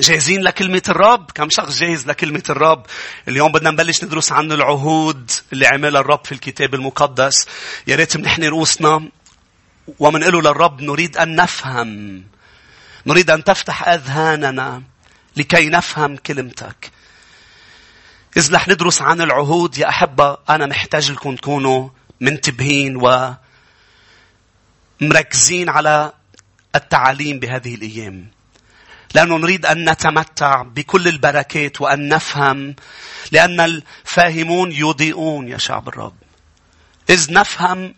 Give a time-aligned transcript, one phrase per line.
[0.00, 2.86] جاهزين لكلمة الرب؟ كم شخص جاهز لكلمة الرب؟
[3.28, 7.46] اليوم بدنا نبلش ندرس عن العهود اللي عملها الرب في الكتاب المقدس.
[7.86, 9.08] يا ريت منحني رؤوسنا
[9.98, 12.24] ومنقله للرب نريد أن نفهم.
[13.06, 14.82] نريد أن تفتح أذهاننا
[15.36, 16.90] لكي نفهم كلمتك.
[18.36, 21.88] إذ رح ندرس عن العهود يا أحبة أنا محتاج لكم تكونوا
[22.20, 22.96] منتبهين
[25.02, 26.12] ومركزين على
[26.74, 28.39] التعاليم بهذه الأيام.
[29.14, 32.76] لأنه نريد أن نتمتع بكل البركات وأن نفهم
[33.32, 36.16] لأن الفاهمون يضيئون يا شعب الرب.
[37.10, 37.94] إذ نفهم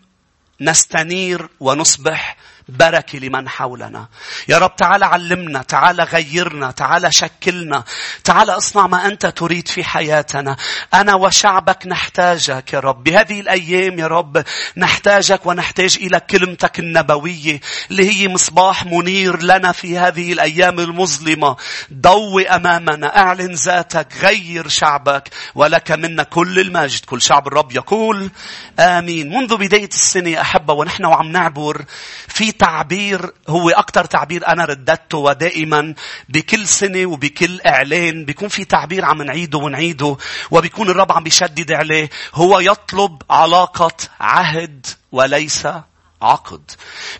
[0.61, 2.37] نستنير ونصبح
[2.69, 4.07] بركة لمن حولنا.
[4.47, 7.83] يا رب تعال علمنا، تعال غيرنا، تعال شكلنا،
[8.23, 10.57] تعال اصنع ما أنت تريد في حياتنا.
[10.93, 13.03] أنا وشعبك نحتاجك يا رب.
[13.03, 14.43] بهذه الأيام يا رب
[14.77, 17.59] نحتاجك ونحتاج إلى كلمتك النبوية
[17.91, 21.55] اللي هي مصباح منير لنا في هذه الأيام المظلمة.
[21.93, 27.05] ضوي أمامنا، أعلن ذاتك، غير شعبك ولك منا كل المجد.
[27.05, 28.31] كل شعب الرب يقول
[28.79, 29.29] آمين.
[29.29, 31.85] منذ بداية السنة أحبة ونحن وعم نعبر
[32.27, 35.93] في تعبير هو أكثر تعبير أنا رددته ودائما
[36.29, 40.17] بكل سنة وبكل إعلان بيكون في تعبير عم نعيده ونعيده
[40.51, 45.67] وبيكون الرب عم بيشدد عليه هو يطلب علاقة عهد وليس
[46.23, 46.71] عقد.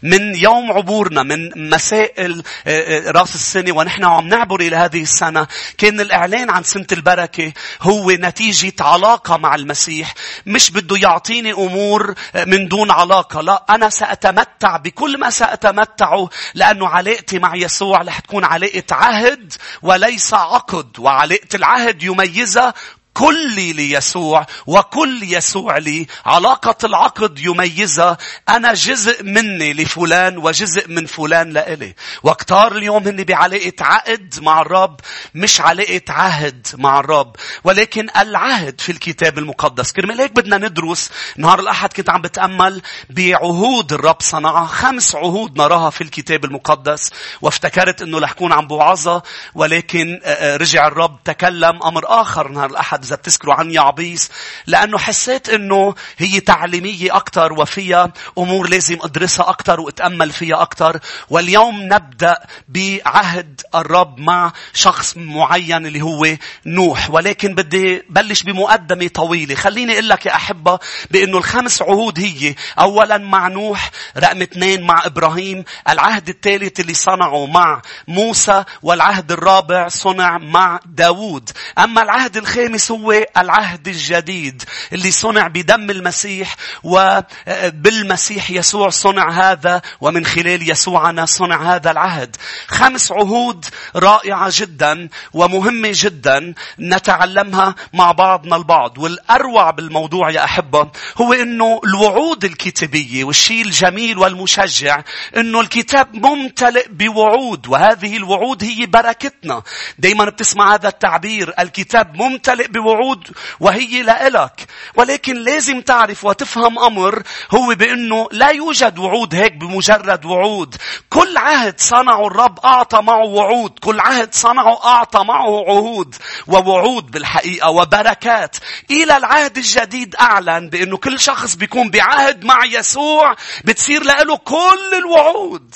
[0.03, 5.47] من يوم عبورنا من مساء آه، آه، راس السنة ونحن عم نعبر إلى هذه السنة
[5.77, 10.13] كان الإعلان عن سنة البركة هو نتيجة علاقة مع المسيح
[10.45, 16.87] مش بده يعطيني أمور آه، من دون علاقة لا أنا سأتمتع بكل ما سأتمتعه لأنه
[16.87, 22.73] علاقتي مع يسوع رح تكون علاقة عهد وليس عقد وعلاقة العهد يميزها
[23.13, 26.07] كلي ليسوع وكل يسوع لي.
[26.25, 28.17] علاقة العقد يميزها.
[28.49, 31.95] أنا جزء مني لفلان وجزء من فلان لإلي.
[32.23, 34.99] واكتار اليوم هني بعلاقة عقد مع الرب
[35.35, 37.35] مش علاقة عهد مع الرب.
[37.63, 39.91] ولكن العهد في الكتاب المقدس.
[39.91, 41.09] كرمال هيك بدنا ندرس.
[41.37, 44.65] نهار الأحد كنت عم بتأمل بعهود الرب صنعها.
[44.65, 47.11] خمس عهود نراها في الكتاب المقدس.
[47.41, 49.23] وافتكرت أنه رح كون عم بوعظة
[49.55, 53.02] ولكن رجع الرب تكلم أمر آخر نهار الأحد.
[53.03, 54.31] إذا بتذكروا عن يعبيس
[54.67, 60.99] لأنه حسيت إنه هي تعليمية أكثر وفيها أمور لازم أدرسها أكثر وأتأمل فيها أكثر
[61.29, 62.37] واليوم نبدأ
[62.69, 66.27] بعهد الرب مع شخص معين اللي هو
[66.65, 67.09] نوح.
[67.09, 69.55] ولكن بدي بلش بمقدمة طويلة.
[69.55, 70.79] خليني أقول لك يا أحبة
[71.11, 77.45] بأنه الخمس عهود هي أولا مع نوح رقم اثنين مع إبراهيم العهد الثالث اللي صنعه
[77.45, 81.49] مع موسى والعهد الرابع صنع مع داوود.
[81.77, 90.25] أما العهد الخامس هو العهد الجديد اللي صنع بدم المسيح وبالمسيح يسوع صنع هذا ومن
[90.25, 92.35] خلال يسوعنا صنع هذا العهد.
[92.67, 93.65] خمس عهود
[93.95, 98.97] رائعة جدا ومهمة جدا نتعلمها مع بعضنا البعض.
[98.97, 105.01] والأروع بالموضوع يا أحبة هو أنه الوعود الكتابية والشيء الجميل والمشجع
[105.37, 109.63] أنه الكتاب ممتلئ بوعود وهذه الوعود هي بركتنا.
[109.99, 114.67] دايما بتسمع هذا التعبير الكتاب ممتلئ بوعود بوعود وهي لإلك.
[114.95, 120.75] ولكن لازم تعرف وتفهم أمر هو بأنه لا يوجد وعود هيك بمجرد وعود.
[121.09, 123.79] كل عهد صنعه الرب أعطى معه وعود.
[123.79, 126.15] كل عهد صنعه أعطى معه عهود
[126.47, 128.55] ووعود بالحقيقة وبركات.
[128.91, 133.35] إلى العهد الجديد أعلن بأنه كل شخص بيكون بعهد مع يسوع
[133.65, 135.75] بتصير له كل الوعود.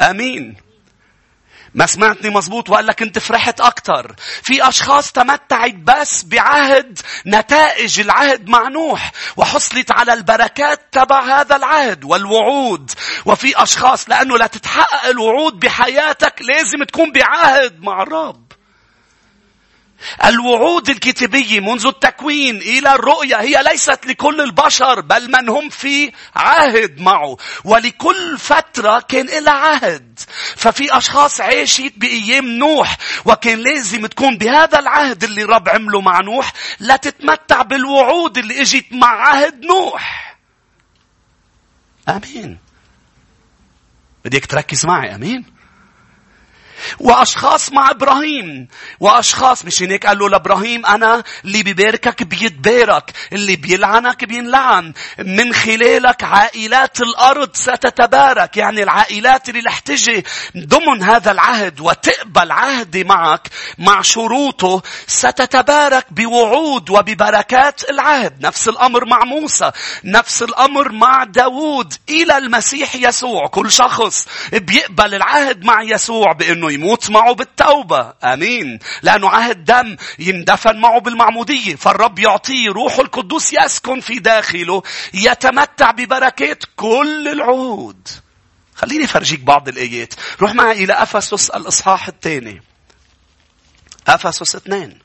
[0.00, 0.67] آمين
[1.78, 4.14] ما سمعتني مزبوط وقال لك انت فرحت أكتر.
[4.42, 12.04] في أشخاص تمتعت بس بعهد نتائج العهد مع نوح وحصلت على البركات تبع هذا العهد
[12.04, 12.90] والوعود.
[13.26, 18.47] وفي أشخاص لأنه لا تتحقق الوعود بحياتك لازم تكون بعهد مع الرب.
[20.24, 27.00] الوعود الكتابية منذ التكوين إلى الرؤية هي ليست لكل البشر بل من هم في عهد
[27.00, 27.36] معه.
[27.64, 30.20] ولكل فترة كان لها عهد.
[30.56, 36.52] ففي أشخاص عاشت بأيام نوح وكان لازم تكون بهذا العهد اللي رب عمله مع نوح
[36.80, 40.36] لا تتمتع بالوعود اللي إجت مع عهد نوح.
[42.08, 42.58] آمين.
[44.24, 45.57] بديك تركز معي؟ أمين.
[46.98, 48.68] وأشخاص مع إبراهيم.
[49.00, 54.92] وأشخاص مش هيك قال له لإبراهيم أنا اللي بباركك بيتبارك اللي بيلعنك بينلعن.
[55.18, 58.56] من خلالك عائلات الأرض ستتبارك.
[58.56, 60.24] يعني العائلات اللي رح تجي
[60.56, 63.48] ضمن هذا العهد وتقبل عهدي معك
[63.78, 68.46] مع شروطه ستتبارك بوعود وببركات العهد.
[68.46, 69.70] نفس الأمر مع موسى
[70.04, 71.94] نفس الأمر مع داوود.
[72.08, 78.14] إلى المسيح يسوع كل شخص بيقبل العهد مع يسوع بأنه يموت نموت معه بالتوبة.
[78.24, 78.78] أمين.
[79.02, 81.76] لأنه عهد دم يندفن معه بالمعمودية.
[81.76, 84.82] فالرب يعطيه روح القدوس يسكن في داخله
[85.14, 88.08] يتمتع ببركات كل العهود.
[88.74, 90.14] خليني فرجيك بعض الآيات.
[90.40, 92.62] روح معي إلى أفسس الإصحاح الثاني.
[94.08, 94.98] أفسس اثنين.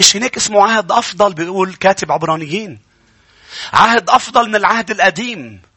[0.00, 2.78] مش هناك اسمه عهد أفضل بيقول كاتب عبرانيين.
[3.72, 5.67] عهد أفضل من العهد القديم.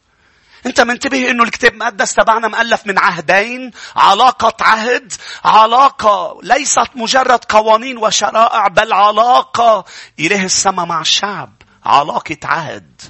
[0.66, 3.70] انت منتبه انه الكتاب المقدس تبعنا مؤلف من عهدين.
[3.96, 5.12] علاقة عهد
[5.44, 9.84] علاقة ليست مجرد قوانين وشرائع بل علاقة
[10.20, 11.52] إله السماء مع الشعب.
[11.84, 13.00] علاقة عهد.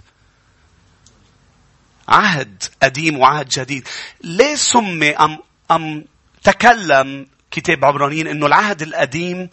[2.08, 3.88] عهد قديم وعهد جديد.
[4.24, 5.38] ليه سمي أم,
[5.70, 6.04] أم
[6.42, 9.48] تكلم كتاب عبرانيين إنه العهد القديم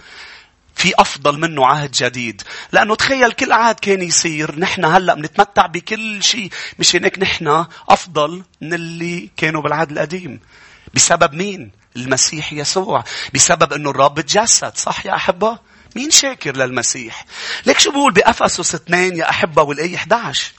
[0.80, 2.42] في أفضل منه عهد جديد.
[2.72, 6.50] لأنه تخيل كل عهد كان يصير نحن هلأ بنتمتع بكل شيء.
[6.80, 10.40] مش هيك نحن أفضل من اللي كانوا بالعهد القديم.
[10.94, 13.04] بسبب مين؟ المسيح يسوع.
[13.34, 14.78] بسبب أنه الرب تجسد.
[14.78, 15.60] صح يا أحبة؟
[15.96, 17.26] مين شاكر للمسيح؟
[17.66, 20.52] ليك شو بقول بأفسس 2 يا أحبة والآية 11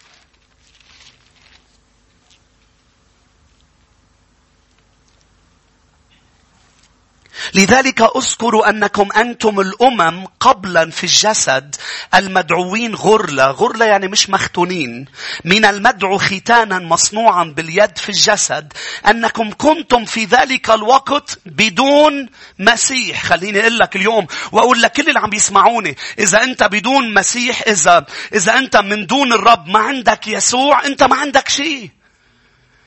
[7.55, 11.77] لذلك اذكروا أنكم أنتم الأمم قبلا في الجسد
[12.15, 13.51] المدعوين غرلة.
[13.51, 15.07] غرلة يعني مش مختونين.
[15.45, 18.73] من المدعو ختانا مصنوعا باليد في الجسد.
[19.09, 22.29] أنكم كنتم في ذلك الوقت بدون
[22.59, 23.25] مسيح.
[23.25, 25.97] خليني أقول لك اليوم وأقول لكل اللي عم يسمعوني.
[26.19, 31.17] إذا أنت بدون مسيح إذا, إذا أنت من دون الرب ما عندك يسوع أنت ما
[31.17, 32.00] عندك شيء.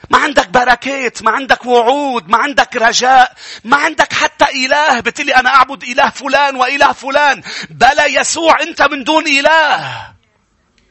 [0.10, 5.00] ما عندك بركات ما عندك وعود ما عندك رجاء ما عندك حتى إله.
[5.00, 7.44] بتقلي أنا أعبد إله فلان وإله فلان.
[7.70, 10.14] بلا يسوع أنت من دون إله.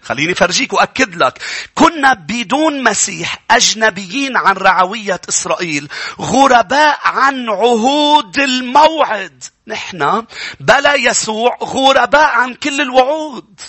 [0.02, 1.38] خليني فرجيك وأكد لك.
[1.74, 5.88] كنا بدون مسيح أجنبيين عن رعوية إسرائيل
[6.20, 9.44] غرباء عن عهود الموعد.
[9.66, 10.26] نحن
[10.60, 13.60] بلا يسوع غرباء عن كل الوعود.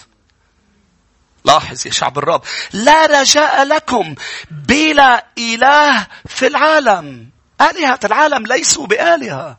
[1.46, 2.42] لاحظ يا شعب الرب
[2.74, 4.16] لا رجاء لكم
[4.52, 7.30] بلا إله في العالم.
[7.62, 9.58] آلهة العالم ليسوا بآلهة.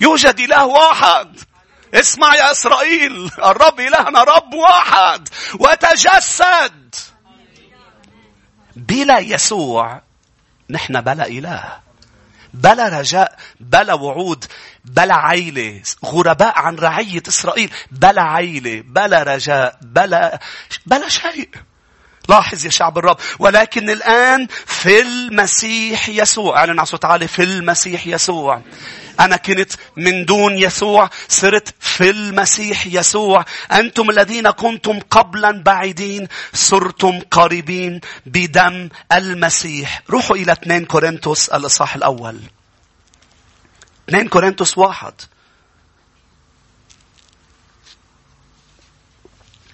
[0.00, 1.40] يوجد إله واحد.
[1.94, 5.28] اسمع يا إسرائيل الرب إلهنا رب واحد.
[5.60, 6.94] وتجسد.
[8.76, 10.02] بلا يسوع
[10.70, 11.78] نحن بلا إله.
[12.54, 14.44] بلا رجاء بلا وعود.
[14.84, 17.70] بلا عيلة غرباء عن رعية إسرائيل.
[17.90, 20.40] بلا عيلة بلا رجاء بلا
[20.86, 21.48] بلا شيء.
[22.28, 23.16] لاحظ يا شعب الرب.
[23.38, 28.62] ولكن الآن في المسيح يسوع أعلن عصو تعالى في المسيح يسوع.
[29.20, 33.44] أنا كنت من دون يسوع صرت في المسيح يسوع.
[33.72, 40.02] أنتم الذين كنتم قبلا بعيدين صرتم قريبين بدم المسيح.
[40.10, 42.40] روحوا إلى 2 كورنثوس الإصحاح الأول.
[44.08, 45.14] 2 كورنثوس واحد.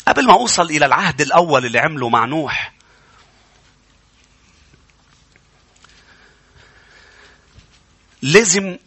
[0.08, 2.72] قبل ما أوصل إلى العهد الأول اللي عمله مع نوح
[8.22, 8.78] لازم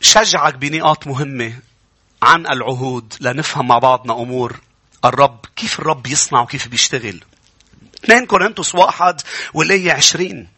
[0.00, 1.58] شجعك بنقاط مهمة
[2.22, 4.60] عن العهود لنفهم مع بعضنا أمور.
[5.04, 7.24] الرب كيف الرب يصنع وكيف بيشتغل؟
[8.04, 9.20] 2 كورنثوس واحد
[9.54, 10.48] والآية عشرين.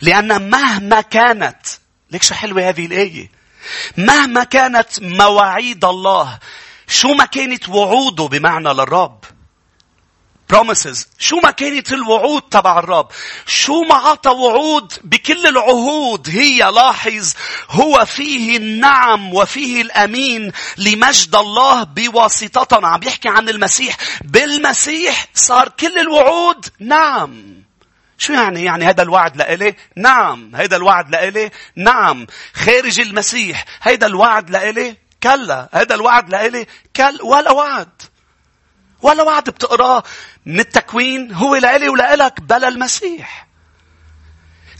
[0.00, 1.66] لأن مهما كانت
[2.10, 3.30] ليك شو حلوة هذه الآية.
[3.96, 6.38] مهما كانت مواعيد الله
[6.88, 9.24] شو ما كانت وعوده بمعنى للرب.
[10.52, 11.06] Promises.
[11.18, 13.08] شو ما كانت الوعود تبع الرب.
[13.46, 17.32] شو ما عطى وعود بكل العهود هي لاحظ
[17.70, 23.96] هو فيه النعم وفيه الأمين لمجد الله بواسطتنا عم يحكي عن المسيح.
[24.24, 27.65] بالمسيح صار كل الوعود نعم.
[28.18, 30.56] شو يعني؟ يعني هذا الوعد لإلي؟ نعم.
[30.56, 32.26] هذا الوعد لإلي؟ نعم.
[32.54, 33.64] خارج المسيح.
[33.80, 35.68] هذا الوعد لإلي؟ كلا.
[35.72, 37.24] هذا الوعد لإلي؟ كلا.
[37.24, 38.02] ولا وعد.
[39.02, 40.02] ولا وعد بتقراه
[40.46, 43.46] من التكوين هو لإلي ولإلك بلا المسيح.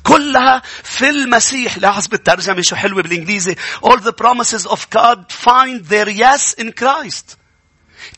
[0.03, 1.79] كلها في المسيح.
[1.79, 3.57] لاحظ بالترجمة شو حلوة بالإنجليزي.
[3.85, 7.37] All the promises of God find their yes in Christ.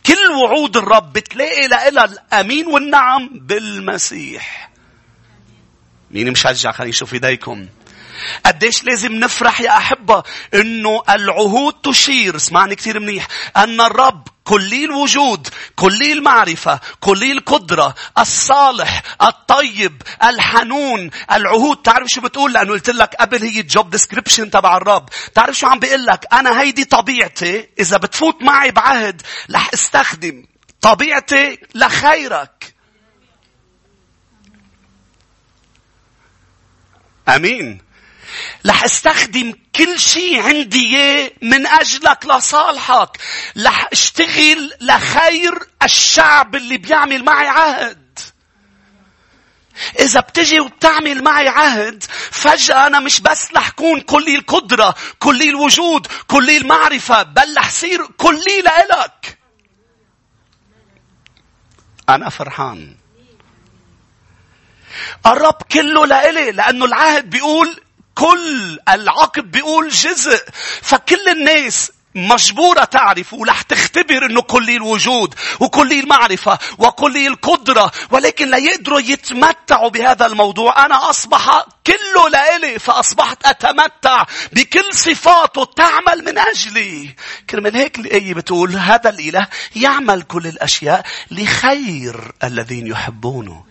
[0.06, 4.67] كل وعود الرب بتلاقي لها الأمين والنعم بالمسيح.
[6.10, 7.66] مين مشجع خلينا نشوف إيديكم.
[8.46, 10.22] قديش لازم نفرح يا أحبة
[10.54, 12.36] إنه العهود تشير.
[12.36, 13.26] اسمعني كثير منيح.
[13.56, 21.76] أن الرب كلي الوجود كلي المعرفة كلي القدرة الصالح الطيب الحنون العهود.
[21.76, 25.08] تعرف شو بتقول؟ لأنه قلت لك قبل هي ال job description تبع الرب.
[25.34, 27.68] تعرف شو عم بيقول لك؟ أنا هيدي طبيعتي.
[27.80, 30.46] إذا بتفوت معي بعهد رح استخدم
[30.80, 32.77] طبيعتي لخيرك.
[37.28, 37.80] آمين.
[38.66, 43.18] رح استخدم كل شيء عندي من أجلك لصالحك.
[43.58, 48.18] رح اشتغل لخير الشعب اللي بيعمل معي عهد.
[50.00, 56.06] إذا بتجي وبتعمل معي عهد فجأة أنا مش بس رح كون كلي القدرة كلي الوجود
[56.26, 59.38] كلي المعرفة بل رح صير كلي لإلك.
[62.08, 62.96] أنا فرحان.
[65.26, 67.80] الرب كله لإلي لأنه العهد بيقول
[68.14, 70.38] كل العقب بيقول جزء.
[70.82, 78.56] فكل الناس مجبورة تعرف ورح تختبر إنه كلي الوجود وكلي المعرفة وكلي القدرة ولكن لا
[78.56, 80.86] يقدروا يتمتعوا بهذا الموضوع.
[80.86, 87.14] أنا أصبح كله لإلي فأصبحت أتمتع بكل صفاته تعمل من أجلي.
[87.50, 93.67] كرمال هيك الآية بتقول هذا الإله يعمل كل الأشياء لخير الذين يحبونه.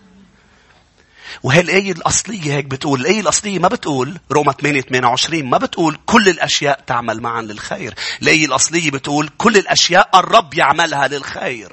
[1.42, 6.28] وهي الآية الأصلية هيك بتقول الآية الأصلية ما بتقول روما 8 28 ما بتقول كل
[6.28, 7.94] الأشياء تعمل معا للخير.
[8.22, 11.72] الآية الأصلية بتقول كل الأشياء الرب يعملها للخير.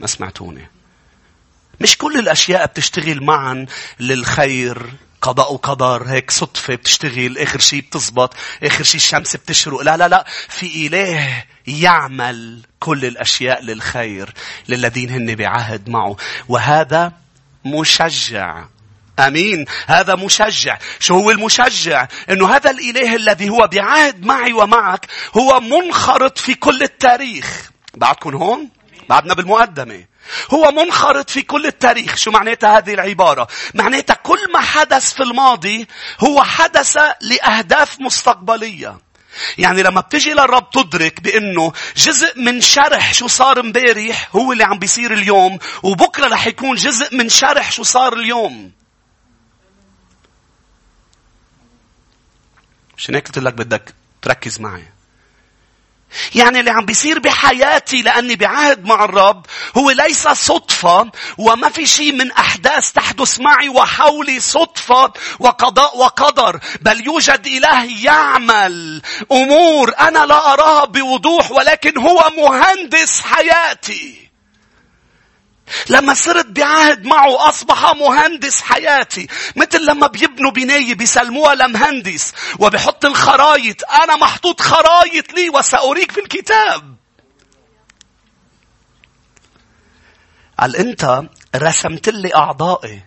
[0.00, 0.70] ما سمعتوني؟
[1.80, 3.66] مش كل الأشياء بتشتغل معا
[4.00, 4.92] للخير.
[5.22, 9.80] قضاء وقدر هيك صدفة بتشتغل آخر شيء بتزبط آخر شيء الشمس بتشرق.
[9.80, 14.34] لا لا لا في إله يعمل كل الأشياء للخير
[14.68, 16.16] للذين هن بعهد معه.
[16.48, 17.12] وهذا
[17.64, 18.64] مشجع.
[19.18, 19.64] آمين.
[19.86, 20.78] هذا مشجع.
[20.98, 26.82] شو هو المشجع؟ إنه هذا الإله الذي هو بعهد معي ومعك هو منخرط في كل
[26.82, 27.70] التاريخ.
[27.94, 28.68] بعدكم هون؟
[29.08, 30.04] بعدنا بالمقدمة.
[30.50, 32.16] هو منخرط في كل التاريخ.
[32.16, 35.88] شو معناتها هذه العبارة؟ معناتها كل ما حدث في الماضي
[36.20, 39.09] هو حدث لأهداف مستقبلية.
[39.58, 44.78] يعني لما بتجي للرب تدرك بإنه جزء من شرح شو صار امبارح هو اللي عم
[44.78, 48.72] بيصير اليوم وبكرة رح يكون جزء من شرح شو صار اليوم.
[52.96, 54.84] عشان هيك قلت لك بدك تركز معي؟
[56.34, 62.12] يعني اللي عم بيصير بحياتي لأني بعهد مع الرب هو ليس صدفة وما في شيء
[62.12, 69.02] من أحداث تحدث معي وحولي صدفة وقضاء وقدر بل يوجد إله يعمل
[69.32, 74.29] أمور أنا لا أراها بوضوح ولكن هو مهندس حياتي.
[75.88, 79.28] لما صرت بعهد معه أصبح مهندس حياتي.
[79.56, 83.76] مثل لما بيبنوا بناية بيسلموها لمهندس وبحط الخرايط.
[84.02, 86.96] أنا محطوط خرايط لي وسأريك في الكتاب.
[90.58, 91.22] قال أنت
[91.56, 93.02] رسمت لي أعضائي.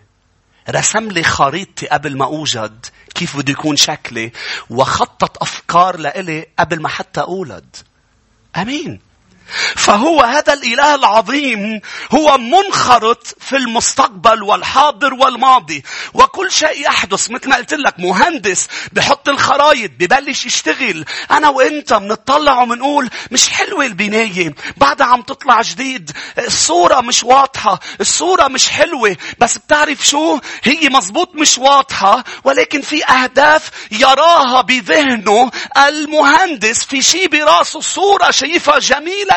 [0.70, 2.86] رسم لي خريطتي قبل ما أوجد.
[3.14, 4.32] كيف بده يكون شكلي.
[4.70, 7.76] وخطط أفكار لإلي قبل ما حتى أولد.
[8.56, 9.13] أمين.
[9.76, 11.80] فهو هذا الإله العظيم
[12.14, 15.82] هو منخرط في المستقبل والحاضر والماضي.
[16.14, 21.04] وكل شيء يحدث مثل ما قلت لك مهندس بحط الخرايط ببلش يشتغل.
[21.30, 24.54] أنا وإنت بنطلع وبنقول مش حلوة البناية.
[24.76, 29.16] بعدها عم تطلع جديد الصورة مش واضحة الصورة مش حلوة.
[29.38, 37.28] بس بتعرف شو؟ هي مزبوط مش واضحة ولكن في أهداف يراها بذهنه المهندس في شيء
[37.28, 38.78] براسه صورة شايفها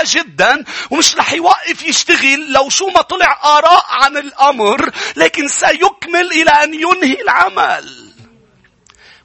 [0.04, 6.32] جميله جدا ومش رح يوقف يشتغل لو شو ما طلع آراء عن الأمر لكن سيكمل
[6.32, 8.14] إلى أن ينهي العمل.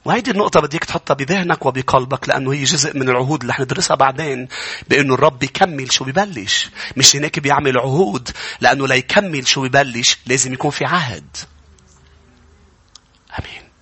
[0.05, 4.47] وهيدي النقطة بديك تحطها بذهنك وبقلبك لأنه هي جزء من العهود اللي حندرسها بعدين
[4.89, 6.69] بأنه الرب بيكمل شو ببلش.
[6.97, 8.29] مش هناك بيعمل عهود
[8.61, 11.37] لأنه ليكمل شو ببلش لازم يكون في عهد.
[13.39, 13.72] أمين.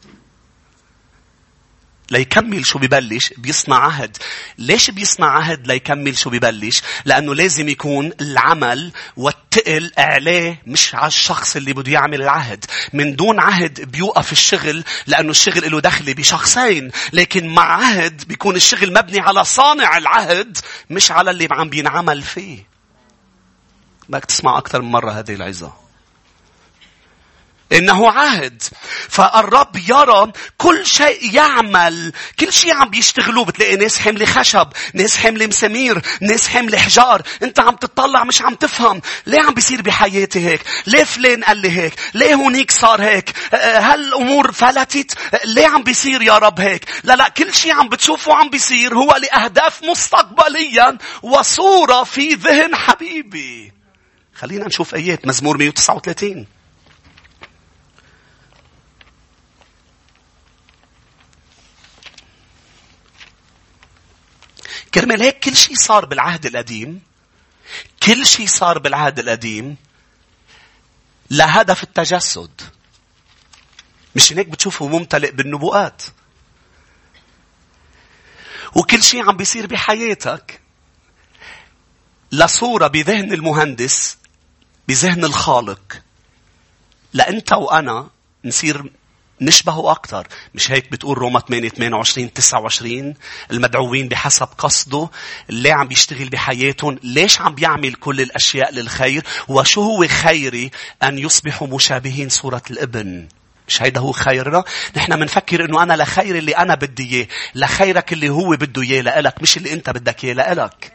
[2.11, 4.17] ليكمل شو ببلش بيصنع عهد.
[4.57, 11.55] ليش بيصنع عهد ليكمل شو ببلش؟ لأنه لازم يكون العمل والتقل عليه مش على الشخص
[11.55, 12.65] اللي بده يعمل العهد.
[12.93, 16.91] من دون عهد بيوقف الشغل لأنه الشغل له دخل بشخصين.
[17.13, 20.57] لكن مع عهد بيكون الشغل مبني على صانع العهد
[20.89, 22.71] مش على اللي عم بينعمل فيه.
[24.09, 25.80] بدك تسمع أكثر من مرة هذه العظة.
[27.71, 28.63] إنه عهد.
[29.09, 32.13] فالرب يرى كل شيء يعمل.
[32.39, 33.45] كل شيء عم بيشتغلوه.
[33.45, 34.67] بتلاقي ناس حملة خشب.
[34.93, 36.01] ناس حملة مسامير.
[36.21, 37.21] ناس حملة حجار.
[37.43, 39.01] أنت عم تطلع مش عم تفهم.
[39.25, 44.07] ليه عم بيصير بحياتي هيك؟ ليه فلان قال لي هيك؟ ليه هونيك صار هيك؟ هل
[44.07, 48.49] الأمور فلتت؟ ليه عم بيصير يا رب هيك؟ لا لا كل شيء عم بتشوفه عم
[48.49, 53.71] بيصير هو لأهداف مستقبليا وصورة في ذهن حبيبي.
[54.35, 56.47] خلينا نشوف آيات مزمور 139.
[64.93, 67.01] كرمال هيك كل شيء صار بالعهد القديم
[68.03, 69.77] كل شيء صار بالعهد القديم
[71.31, 72.61] لهدف التجسد.
[74.15, 76.03] مش هيك بتشوفه ممتلئ بالنبوءات.
[78.75, 80.61] وكل شيء عم بيصير بحياتك
[82.31, 84.17] لصورة بذهن المهندس
[84.87, 86.01] بذهن الخالق.
[87.13, 88.09] لأنت وأنا
[88.45, 88.91] نصير
[89.41, 90.27] نشبهه أكثر.
[90.55, 93.13] مش هيك بتقول روما 8 28 29
[93.51, 95.09] المدعوين بحسب قصده.
[95.49, 96.99] اللي عم بيشتغل بحياتهم.
[97.03, 100.71] ليش عم بيعمل كل الأشياء للخير؟ وشو هو خيري
[101.03, 103.27] أن يصبحوا مشابهين صورة الابن؟
[103.67, 104.63] مش هيدا هو خيرنا
[104.97, 107.27] نحن منفكر إنه أنا لخير اللي أنا بدي إياه.
[107.55, 110.93] لخيرك اللي هو بده إياه لإلك مش اللي أنت بدك إياه لإلك.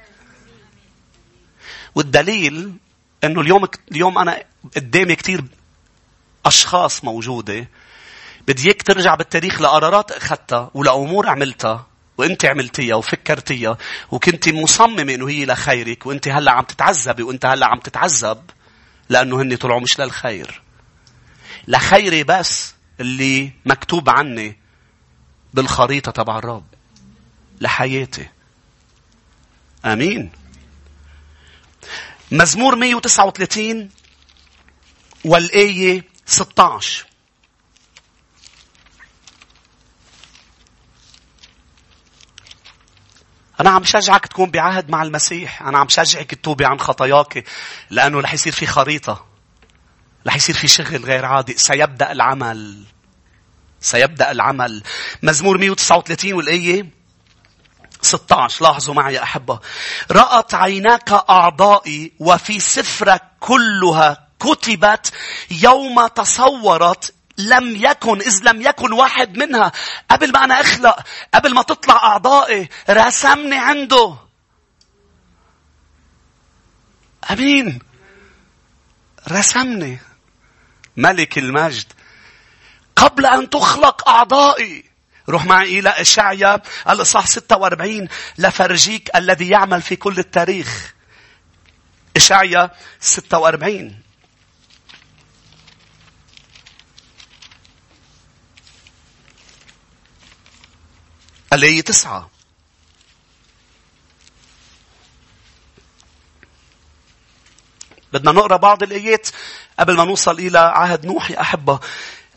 [1.95, 2.73] والدليل
[3.25, 4.43] إنه اليوم اليوم أنا
[4.77, 5.45] قدامي كثير
[6.47, 7.69] أشخاص موجودة
[8.49, 11.87] بدي إياك ترجع بالتاريخ لقرارات أخذتها ولأمور عملتها
[12.19, 13.79] وأنت عملتيها وفكرتيها
[14.11, 18.51] وكنت مصممة إنه هي لخيرك وأنت هلأ عم تتعذبي وأنت هلأ عم تتعذب
[19.09, 20.63] لأنه هن طلعوا مش للخير.
[21.69, 24.57] لخيري بس اللي مكتوب عني
[25.55, 26.65] بالخريطة تبع الرب
[27.61, 28.29] لحياتي.
[29.85, 30.31] آمين.
[32.33, 33.91] مزمور 139
[35.25, 37.07] والآية 16
[43.61, 45.63] أنا عم شجعك تكون بعهد مع المسيح.
[45.63, 47.45] أنا عم شجعك تتوبي عن خطاياك.
[47.91, 49.27] لأنه رح يصير في خريطة.
[50.27, 51.55] رح يصير في شغل غير عادي.
[51.55, 52.85] سيبدأ العمل.
[53.81, 54.83] سيبدأ العمل.
[55.23, 56.97] مزمور 139 والآية
[58.03, 59.61] 16 لاحظوا معي يا أحبة
[60.11, 65.13] رأت عيناك أعضائي وفي سفرك كلها كتبت
[65.51, 69.73] يوم تصورت لم يكن إذ لم يكن واحد منها.
[70.11, 70.99] قبل ما أنا أخلق
[71.35, 74.17] قبل ما تطلع أعضائي رسمني عنده.
[77.31, 77.79] أمين.
[79.29, 79.99] رسمني.
[80.97, 81.93] ملك المجد.
[82.97, 84.85] قبل أن تخلق أعضائي.
[85.29, 88.09] روح معي إلى إشعيا الإصحاح 46
[88.39, 90.95] لفرجيك الذي يعمل في كل التاريخ.
[92.17, 94.06] إشعيا 46
[101.53, 102.31] الآية تسعة.
[108.13, 109.29] بدنا نقرأ بعض الآيات
[109.79, 111.81] قبل ما نوصل إلى عهد نوح يا أحبة.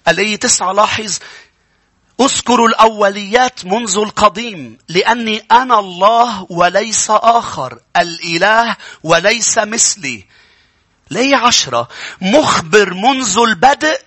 [0.08, 1.18] الآية تسعة لاحظ
[2.22, 10.28] أذكروا الأوليات منذ القديم لأني أنا الله وليس آخر الإله وليس مثلي.
[11.12, 11.88] ليه عشرة
[12.22, 14.02] مخبر منذ البدء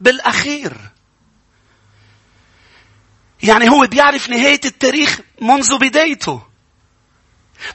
[0.00, 0.95] بالأخير.
[3.42, 6.42] يعني هو بيعرف نهاية التاريخ منذ بدايته.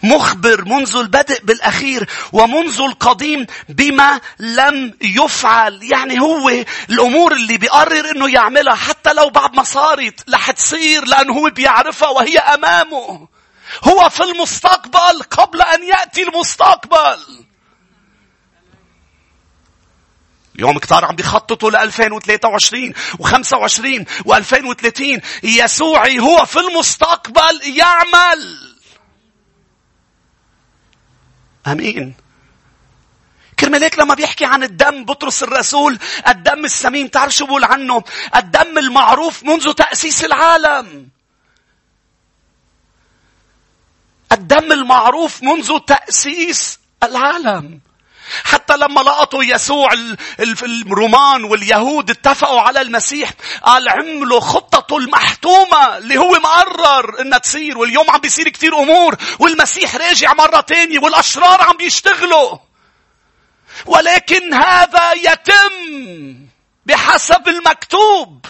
[0.04, 5.84] مخبر منذ البدء بالأخير ومنذ القديم بما لم يفعل.
[5.84, 6.50] يعني هو
[6.90, 12.10] الأمور اللي بيقرر أنه يعملها حتى لو بعد ما صارت رح تصير لأنه هو بيعرفها
[12.10, 13.28] وهي أمامه.
[13.84, 17.46] هو في المستقبل قبل أن يأتي المستقبل.
[20.56, 28.72] اليوم كتار عم بيخططوا ل 2023 و25 و2030 يسوعي هو في المستقبل يعمل.
[31.68, 32.16] آمين.
[33.60, 38.04] كرمال هيك لما بيحكي عن الدم بطرس الرسول الدم السمين تعرف شو بقول عنه؟
[38.36, 41.10] الدم المعروف منذ تأسيس العالم.
[44.32, 47.82] الدم المعروف منذ تأسيس العالم.
[48.44, 49.90] حتى لما لقطوا يسوع
[50.64, 53.32] الرومان واليهود اتفقوا على المسيح
[53.64, 59.96] قال عملوا خطته المحتومة اللي هو مقرر إنها تصير واليوم عم بيصير كثير أمور والمسيح
[59.96, 62.58] راجع مرة تانية والأشرار عم بيشتغلوا.
[63.86, 66.48] ولكن هذا يتم
[66.86, 68.46] بحسب المكتوب.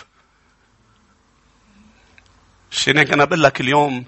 [2.71, 4.05] عشان هيك أنا بقول لك اليوم؟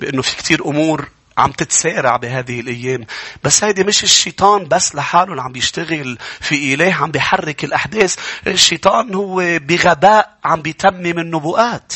[0.00, 3.06] بأنه في كثير أمور عم تتسارع بهذه الأيام.
[3.44, 8.16] بس هيدي مش الشيطان بس لحاله عم بيشتغل في اله عم بيحرك الأحداث.
[8.46, 11.92] الشيطان هو بغباء عم بيتمم النبوءات.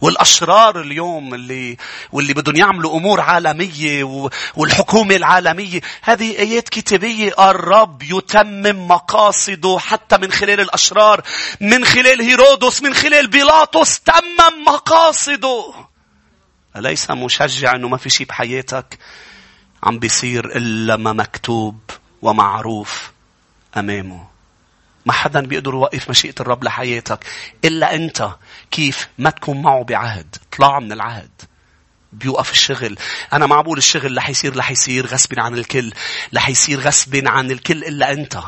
[0.00, 1.76] والأشرار اليوم اللي
[2.12, 5.80] واللي بدهم يعملوا أمور عالمية والحكومة العالمية.
[6.02, 7.50] هذه آيات كتابية.
[7.50, 11.22] الرب يتمم مقاصده حتى من خلال الأشرار.
[11.60, 15.87] من خلال هيرودس من خلال بيلاطس تمم مقاصده.
[16.78, 18.98] أليس مشجع أنه ما في شيء بحياتك
[19.82, 21.80] عم بيصير إلا ما مكتوب
[22.22, 23.12] ومعروف
[23.76, 24.26] أمامه.
[25.06, 27.24] ما حدا بيقدر يوقف مشيئة الرب لحياتك
[27.64, 28.30] إلا أنت
[28.70, 30.36] كيف ما تكون معه بعهد.
[30.58, 31.30] طلع من العهد.
[32.12, 32.98] بيوقف الشغل.
[33.32, 35.92] أنا ما بقول الشغل رح يصير رح يصير غصب عن الكل.
[36.34, 38.38] رح يصير غصب عن الكل إلا أنت.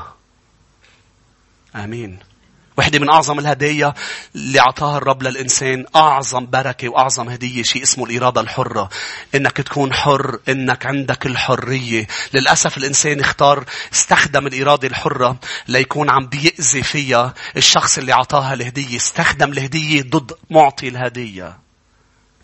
[1.77, 2.30] آمين.
[2.77, 3.95] واحدة من أعظم الهدايا
[4.35, 8.89] اللي أعطاها الرب للإنسان أعظم بركة وأعظم هدية شيء اسمه الإرادة الحرة.
[9.35, 12.07] إنك تكون حر، إنك عندك الحرية.
[12.35, 15.37] للأسف الإنسان اختار استخدم الإرادة الحرة
[15.69, 18.97] ليكون عم بيأذي فيها الشخص اللي أعطاها الهدية.
[18.97, 21.70] استخدم الهدية ضد معطي الهدية.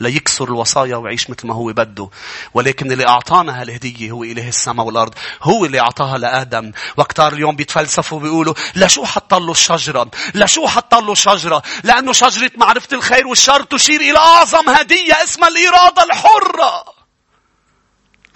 [0.00, 2.08] ليكسر الوصايا ويعيش مثل ما هو بده.
[2.54, 5.14] ولكن اللي أعطانا هالهدية هو إله السماء والأرض.
[5.42, 6.72] هو اللي أعطاها لآدم.
[6.96, 12.96] وكتار اليوم بيتفلسفوا وبيقولوا لشو حط له الشجرة؟ لشو حط له الشجرة لأنه شجرة معرفة
[12.96, 16.95] الخير والشر تشير إلى أعظم هدية اسمها الإرادة الحرة.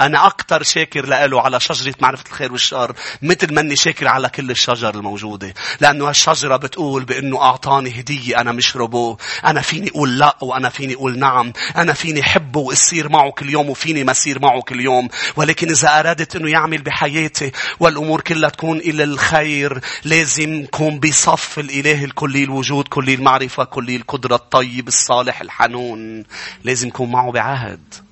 [0.00, 4.94] أنا أكثر شاكر له على شجرة معرفة الخير والشر مثل مني شاكر على كل الشجر
[4.94, 5.54] الموجودة.
[5.80, 9.16] لأنه هالشجرة بتقول بأنه أعطاني هدية أنا مش روبو.
[9.44, 11.52] أنا فيني أقول لا وأنا فيني أقول نعم.
[11.76, 15.08] أنا فيني حبه وأصير معه كل يوم وفيني ما أصير معه كل يوم.
[15.36, 22.04] ولكن إذا أرادت أنه يعمل بحياتي والأمور كلها تكون إلى الخير لازم كون بصف الإله
[22.04, 26.24] الكلي الوجود كلي المعرفة كلي القدرة الطيب الصالح الحنون.
[26.64, 28.09] لازم يكون معه بعهد.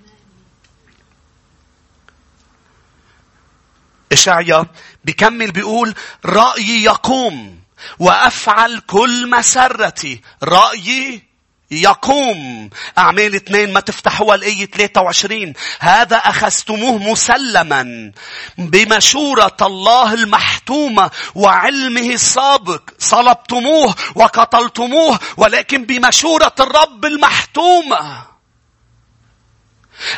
[4.13, 4.67] إشعيا
[5.05, 5.95] بيكمل بيقول
[6.25, 7.59] رأيي يقوم
[7.99, 10.21] وأفعل كل مسرتي.
[10.43, 11.23] رأيي
[11.71, 12.71] يقوم.
[12.99, 18.13] أعمال اثنين ما تفتحوها الآية 23 هذا أخذتموه مسلما
[18.59, 22.91] بمشورة الله المحتومة وعلمه السابق.
[22.99, 28.38] صلبتموه وقتلتموه ولكن بمشورة الرب المحتومة.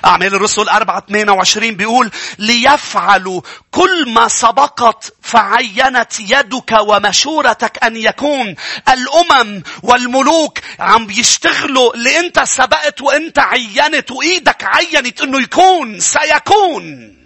[0.04, 3.40] أعمال الرسل 4 28 بيقول ليفعلوا
[3.70, 8.54] كل ما سبقت فعينت يدك ومشورتك أن يكون
[8.88, 17.16] الأمم والملوك عم بيشتغلوا اللي أنت سبقت وأنت عينت وإيدك عينت أنه يكون سيكون.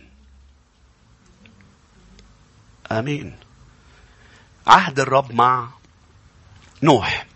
[2.93, 3.37] آمين.
[4.67, 5.69] عهد الرب مع
[6.83, 7.27] نوح.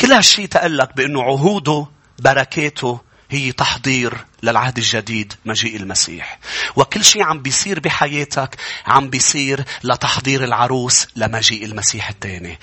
[0.00, 1.86] كل هالشيء تقلك بأنه عهوده
[2.18, 3.00] بركاته
[3.30, 6.38] هي تحضير للعهد الجديد مجيء المسيح.
[6.76, 12.58] وكل شيء عم بيصير بحياتك عم بيصير لتحضير العروس لمجيء المسيح الثاني.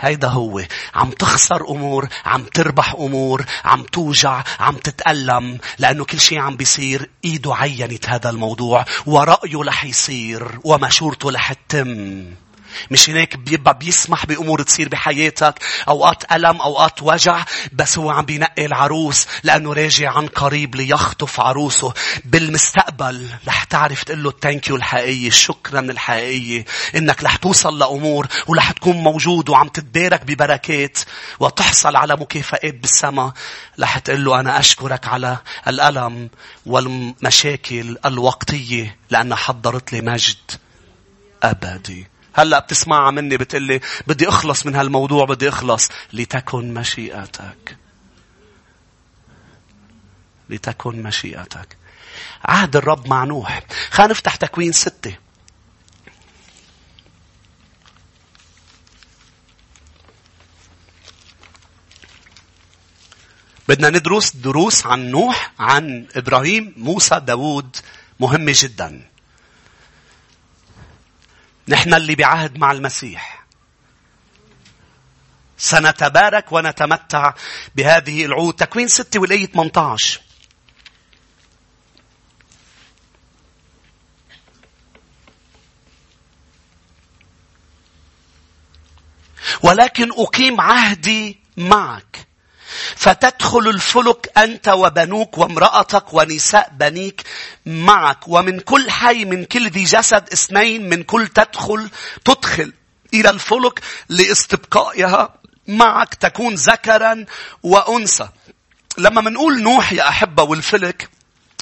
[0.00, 0.62] هيدا هو
[0.94, 7.10] عم تخسر أمور عم تربح أمور عم توجع عم تتألم لأنه كل شيء عم بيصير
[7.24, 12.24] إيده عينت هذا الموضوع ورأيه رح يصير ومشورته رح تتم
[12.90, 15.54] مش هيك بيبقى بيسمح بأمور تصير بحياتك.
[15.88, 21.94] أوقات ألم أوقات وجع بس هو عم بينقي العروس لأنه راجع عن قريب ليخطف عروسه.
[22.24, 26.64] بالمستقبل رح تعرف تقول له التانكيو الحقيقية الشكرا الحقيقية.
[26.96, 30.98] إنك رح توصل لأمور ورح تكون موجود وعم تتبارك ببركات
[31.40, 33.32] وتحصل على مكافآت بالسماء.
[33.80, 36.30] رح تقول له أنا أشكرك على الألم
[36.66, 40.36] والمشاكل الوقتية لأنها حضرت لي مجد
[41.42, 42.06] أبدي.
[42.34, 45.88] هلا بتسمعها مني بتقلي بدي أخلص من هالموضوع بدي أخلص.
[46.12, 47.76] لتكن مشيئتك.
[50.48, 51.76] لتكن مشيئتك.
[52.44, 53.62] عهد الرب مع نوح.
[53.90, 55.16] خلينا نفتح تكوين ستة.
[63.68, 67.76] بدنا ندرس دروس عن نوح عن إبراهيم موسى داود
[68.20, 69.09] مهمة جدا.
[71.70, 73.44] نحن اللي بعهد مع المسيح.
[75.58, 77.34] سنتبارك ونتمتع
[77.74, 78.54] بهذه العهود.
[78.54, 80.20] تكوين ستة والآية 18.
[89.62, 92.29] ولكن أقيم عهدي معك
[92.96, 97.22] فتدخل الفلك أنت وبنوك وامرأتك ونساء بنيك
[97.66, 101.90] معك ومن كل حي من كل ذي جسد اثنين من كل تدخل
[102.24, 102.72] تدخل
[103.14, 105.34] إلى الفلك لاستبقائها
[105.68, 107.24] معك تكون ذكرا
[107.62, 108.28] وأنثى.
[108.98, 111.08] لما منقول نوح يا أحبة والفلك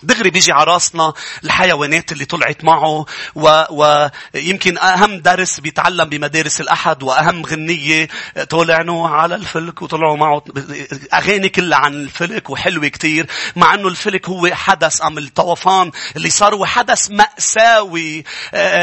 [0.03, 1.13] دغري بيجي على راسنا
[1.45, 4.79] الحيوانات اللي طلعت معه ويمكن و...
[4.79, 8.09] أهم درس بيتعلم بمدارس الأحد وأهم غنية
[8.51, 10.45] طلع نوح على الفلك وطلعوا معه.
[11.15, 16.55] أغاني كلها عن الفلك وحلوة كتير مع أنه الفلك هو حدث أم الطوفان اللي صار
[16.55, 18.25] هو حدث مأساوي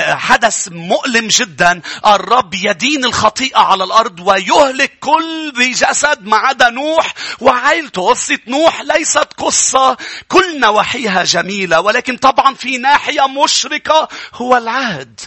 [0.09, 1.81] حدث مؤلم جدا.
[2.05, 8.81] الرب يدين الخطيئة على الأرض ويهلك كل ذي جسد ما عدا نوح وعائلته قصة نوح
[8.81, 9.97] ليست قصة
[10.27, 15.19] كل نواحي فيها جميلة ولكن طبعا في ناحية مشرقة هو العهد.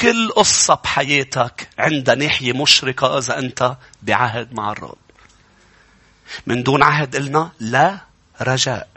[0.00, 4.98] كل قصة بحياتك عندها ناحية مشرقة إذا أنت بعهد مع الرب.
[6.46, 7.98] من دون عهد قلنا لا
[8.42, 8.88] رجاء.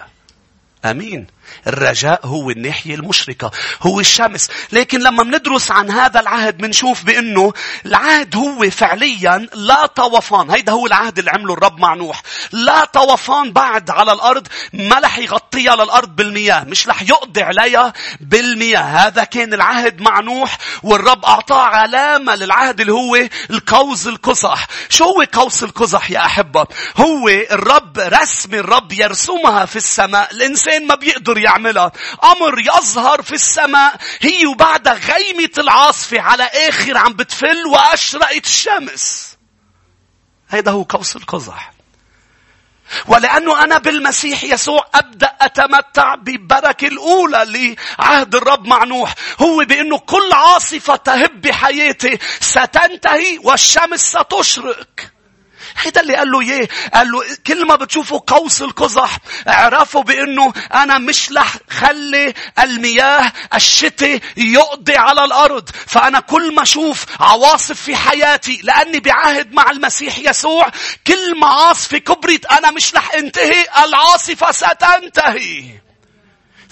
[0.86, 1.28] أمين.
[1.68, 3.52] الرجاء هو الناحية المشركة
[3.82, 4.50] هو الشمس.
[4.72, 7.54] لكن لما بندرس عن هذا العهد بنشوف بأنه
[7.86, 10.52] العهد هو فعليا لا طوفان.
[10.52, 12.22] هيدا هو العهد اللي عمله الرب مع نوح.
[12.52, 18.80] لا طوفان بعد على الأرض ما رح يغطيها للأرض بالمياه مش رح يقضي عليها بالمياه.
[18.82, 23.16] هذا كان العهد مع نوح والرب أعطاه علامة للعهد اللي هو
[23.50, 24.68] القوس القزح.
[24.90, 30.32] شو هو قوس القزح يا أحبة؟ هو الرب رسم الرب يرسمها في السماء.
[30.32, 31.92] الإنسان ما بيقدر يعملها.
[32.24, 33.96] أمر يظهر في السماء.
[34.22, 39.38] هي وبعدها غيمة العاصفة على آخر عم بتفل وأشرقت الشمس.
[40.50, 41.74] هيدا هو قوس القزح.
[43.08, 49.14] ولأنه أنا بالمسيح يسوع أبدأ أتمتع بالبركة الأولى لعهد الرب مع نوح.
[49.42, 55.14] هو بأنه كل عاصفة تهب بحياتي ستنتهي والشمس ستشرق.
[55.78, 60.98] هيدا اللي قال له اياه قال له كل ما بتشوفوا قوس القزح اعرفوا بإنه أنا
[60.98, 65.70] مش رح خلي المياه الشتي يقضي على الأرض.
[65.88, 70.72] فأنا كل ما أشوف عواصف في حياتي لأني بعهد مع المسيح يسوع
[71.08, 75.83] كل ما عاصفه كبرت أنا مش رح انتهي العاصفة ستنتهي.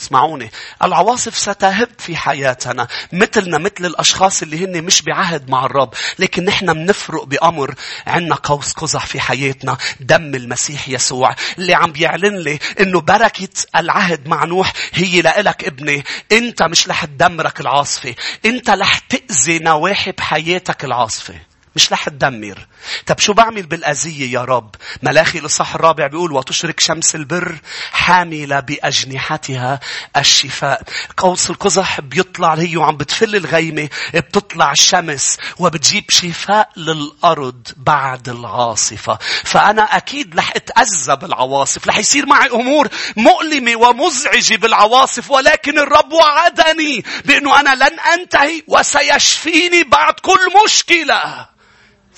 [0.01, 0.51] اسمعوني
[0.83, 2.87] العواصف ستهب في حياتنا.
[3.13, 7.75] مثلنا مثل الأشخاص اللي هن مش بعهد مع الرب لكن نحن بنفرق بأمر.
[8.07, 9.77] عنا قوس قزح في حياتنا.
[9.99, 11.35] دم المسيح يسوع.
[11.57, 16.03] اللي عم بيعلن لي إنه بركة العهد مع نوح هي لإلك ابني.
[16.31, 18.15] إنت مش رح تدمرك العاصفة.
[18.45, 21.50] إنت رح تأذي نواحي بحياتك العاصفة.
[21.75, 22.67] مش رح تدمر.
[23.05, 27.57] طب شو بعمل بالأذية يا رب؟ ملاخي الإصحاح الرابع بيقول وتشرق شمس البر
[27.91, 29.79] حاملة بأجنحتها
[30.17, 30.83] الشفاء.
[31.17, 39.17] قوس القزح بيطلع هي وعم بتفل الغيمة بتطلع الشمس وبتجيب شفاء للأرض بعد العاصفة.
[39.43, 41.87] فأنا أكيد رح أتأذى بالعواصف.
[41.87, 49.83] رح يصير معي أمور مؤلمة ومزعجة بالعواصف ولكن الرب وعدني بأنه أنا لن أنتهي وسيشفيني
[49.83, 51.51] بعد كل مشكلة.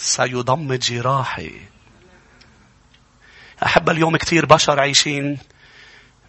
[0.03, 1.51] سيضم جراحي.
[3.65, 5.37] أحب اليوم كثير بشر عايشين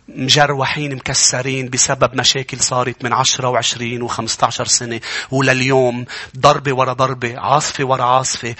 [0.08, 6.04] مجروحين مكسرين بسبب مشاكل صارت من عشرة وعشرين وخمسة عشر سنة ولليوم
[6.36, 8.54] ضربة ورا ضربة عاصفة ورا عاصفة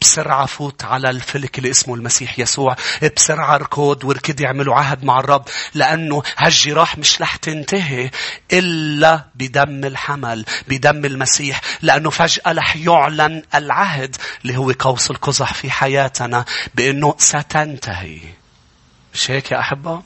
[0.00, 2.76] بسرعة فوت على الفلك اللي اسمه المسيح يسوع
[3.16, 8.10] بسرعة ركض وركض يعملوا عهد مع الرب لأنه هالجراح مش رح تنتهي
[8.52, 15.70] إلا بدم الحمل بدم المسيح لأنه فجأة رح يعلن العهد اللي هو قوس القزح في
[15.70, 18.20] حياتنا بأنه ستنتهي
[19.14, 20.02] مش هيك يا أحبة؟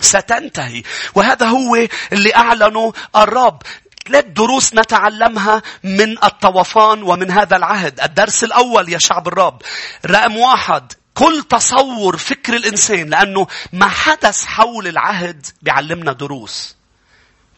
[0.00, 0.82] ستنتهي.
[1.14, 3.62] وهذا هو اللي أعلنه الرب.
[4.08, 8.00] ثلاث دروس نتعلمها من الطوفان ومن هذا العهد.
[8.00, 9.62] الدرس الأول يا شعب الرب.
[10.06, 10.92] رقم واحد.
[11.14, 16.76] كل تصور فكر الإنسان لأنه ما حدث حول العهد بيعلمنا دروس.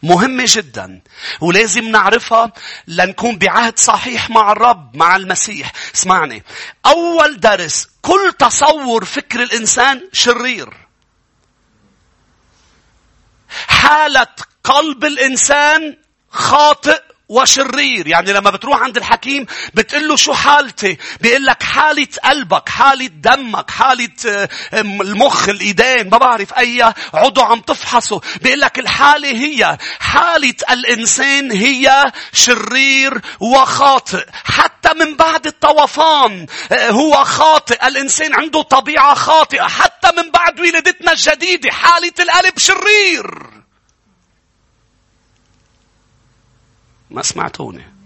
[0.03, 1.01] مهمة جدا.
[1.41, 2.51] ولازم نعرفها
[2.87, 5.71] لنكون بعهد صحيح مع الرب مع المسيح.
[5.95, 6.43] اسمعني.
[6.85, 7.87] أول درس.
[8.01, 10.86] كل تصور فكر الإنسان شرير.
[13.67, 14.27] حالة
[14.63, 15.97] قلب الإنسان
[16.29, 17.01] خاطئ.
[17.29, 18.07] وشرير.
[18.07, 23.71] يعني لما بتروح عند الحكيم بتقول له شو حالتي؟ بيقول لك حالة قلبك حالة دمك
[23.71, 28.21] حالة آه، المخ الإيدين ما بعرف أي عضو عم تفحصه.
[28.41, 34.25] بيقول لك الحالة هي حالة الإنسان هي شرير وخاطئ.
[34.43, 37.87] حتى من بعد الطوفان آه، هو خاطئ.
[37.87, 39.67] الإنسان عنده طبيعة خاطئة.
[39.67, 43.57] حتى من بعد ولادتنا الجديدة حالة القلب شرير.
[47.11, 47.97] ما سمعتوني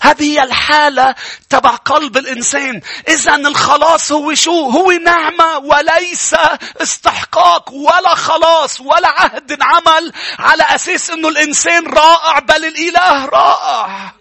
[0.00, 1.14] هذه هي الحالة
[1.48, 2.80] تبع قلب الإنسان.
[3.08, 6.34] إذا الخلاص هو شو؟ هو نعمة وليس
[6.82, 14.12] استحقاق ولا خلاص ولا عهد عمل على أساس إنه الإنسان رائع بل الإله رائع.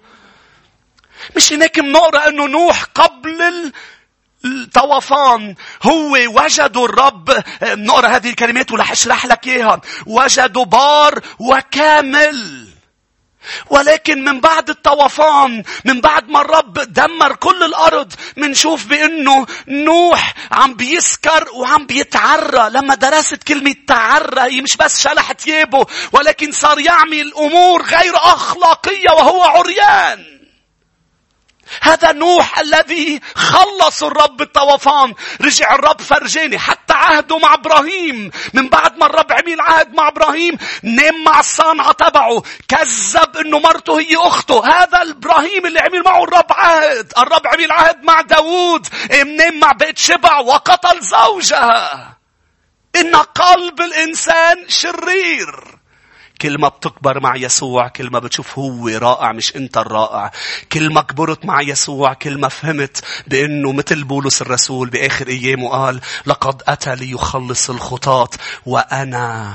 [1.36, 3.72] مش هناك بنقرأ إنه نوح قبل
[4.46, 12.67] الطوفان هو وجدوا الرب نقرأ هذه الكلمات ورح أشرح لك إياها وجدوا بار وكامل
[13.70, 20.74] ولكن من بعد الطوفان من بعد ما الرب دمر كل الأرض منشوف بأنه نوح عم
[20.74, 22.70] بيسكر وعم بيتعرى.
[22.70, 29.10] لما درست كلمة تعرى هي مش بس شلح ثيابه ولكن صار يعمل أمور غير أخلاقية
[29.12, 30.37] وهو عريان.
[31.82, 35.14] هذا نوح الذي خلص الرب الطوفان.
[35.42, 38.32] رجع الرب فرجاني حتى عهده مع إبراهيم.
[38.54, 42.44] من بعد ما الرب عمل عهد مع إبراهيم نام مع الصانعة تبعه.
[42.68, 44.68] كذب إنه مرته هي أخته.
[44.68, 47.14] هذا إبراهيم اللي عمل معه الرب عهد.
[47.18, 48.88] الرب عمل عهد مع داوود.
[49.12, 52.18] نام مع بيت شبع وقتل زوجها.
[52.96, 55.77] إن قلب الإنسان شرير.
[56.42, 60.32] كل ما بتكبر مع يسوع كل ما بتشوف هو رائع مش انت الرائع.
[60.72, 66.02] كل ما كبرت مع يسوع كل ما فهمت بإنه مثل بولس الرسول بآخر أيامه قال
[66.26, 68.30] لقد أتى ليخلص الخطاة
[68.66, 69.54] وأنا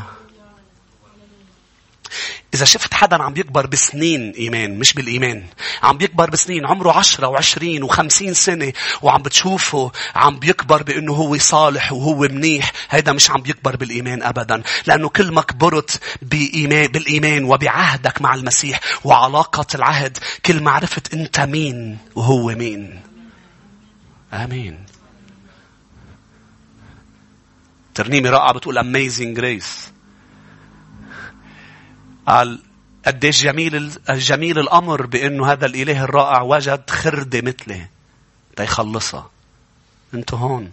[2.62, 5.44] إذا شفت حدا عم يكبر بسنين إيمان مش بالإيمان.
[5.82, 8.72] عم بيكبر بسنين عمره عشرة وعشرين وخمسين سنة
[9.02, 14.62] وعم بتشوفه عم بيكبر بأنه هو صالح وهو منيح هيدا مش عم بيكبر بالإيمان أبدا.
[14.86, 21.40] لأنه كل ما كبرت بإيمان بالإيمان وبعهدك مع المسيح وعلاقة العهد كل ما عرفت أنت
[21.40, 23.00] مين وهو مين.
[24.32, 24.78] آمين.
[27.94, 29.91] ترنيمة رائعة بتقول Amazing Grace.
[33.06, 37.88] قديش جميل الجميل الأمر بأنه هذا الإله الرائع وجد خردة مثله.
[38.56, 39.30] تيخلصها
[40.14, 40.72] أنتوا هون.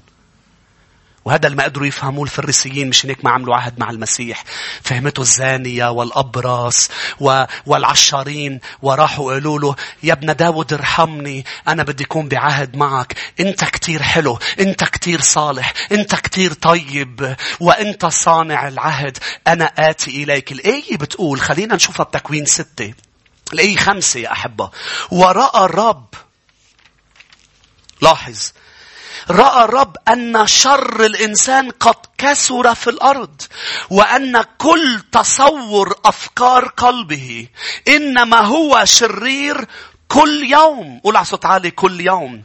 [1.25, 4.43] وهذا اللي ما قدروا يفهموه الفريسيين مش هيك ما عملوا عهد مع المسيح.
[4.83, 6.89] فهمته الزانية والأبرص
[7.65, 13.15] والعشارين وراحوا قالوا له يا ابن داود ارحمني أنا بدي أكون بعهد معك.
[13.39, 19.17] أنت كتير حلو أنت كتير صالح أنت كتير طيب وأنت صانع العهد.
[19.47, 20.51] أنا آتي إليك.
[20.51, 22.93] الآية بتقول خلينا نشوفها بتكوين ستة.
[23.53, 24.71] الآية خمسة يا أحبة.
[25.11, 26.07] ورأى الرب
[28.01, 28.51] لاحظ.
[29.31, 33.41] رأى الرب أن شر الإنسان قد كسر في الأرض
[33.89, 37.47] وأن كل تصور أفكار قلبه
[37.87, 39.67] إنما هو شرير
[40.07, 41.01] كل يوم.
[41.03, 42.43] قول على صوت عالي كل يوم.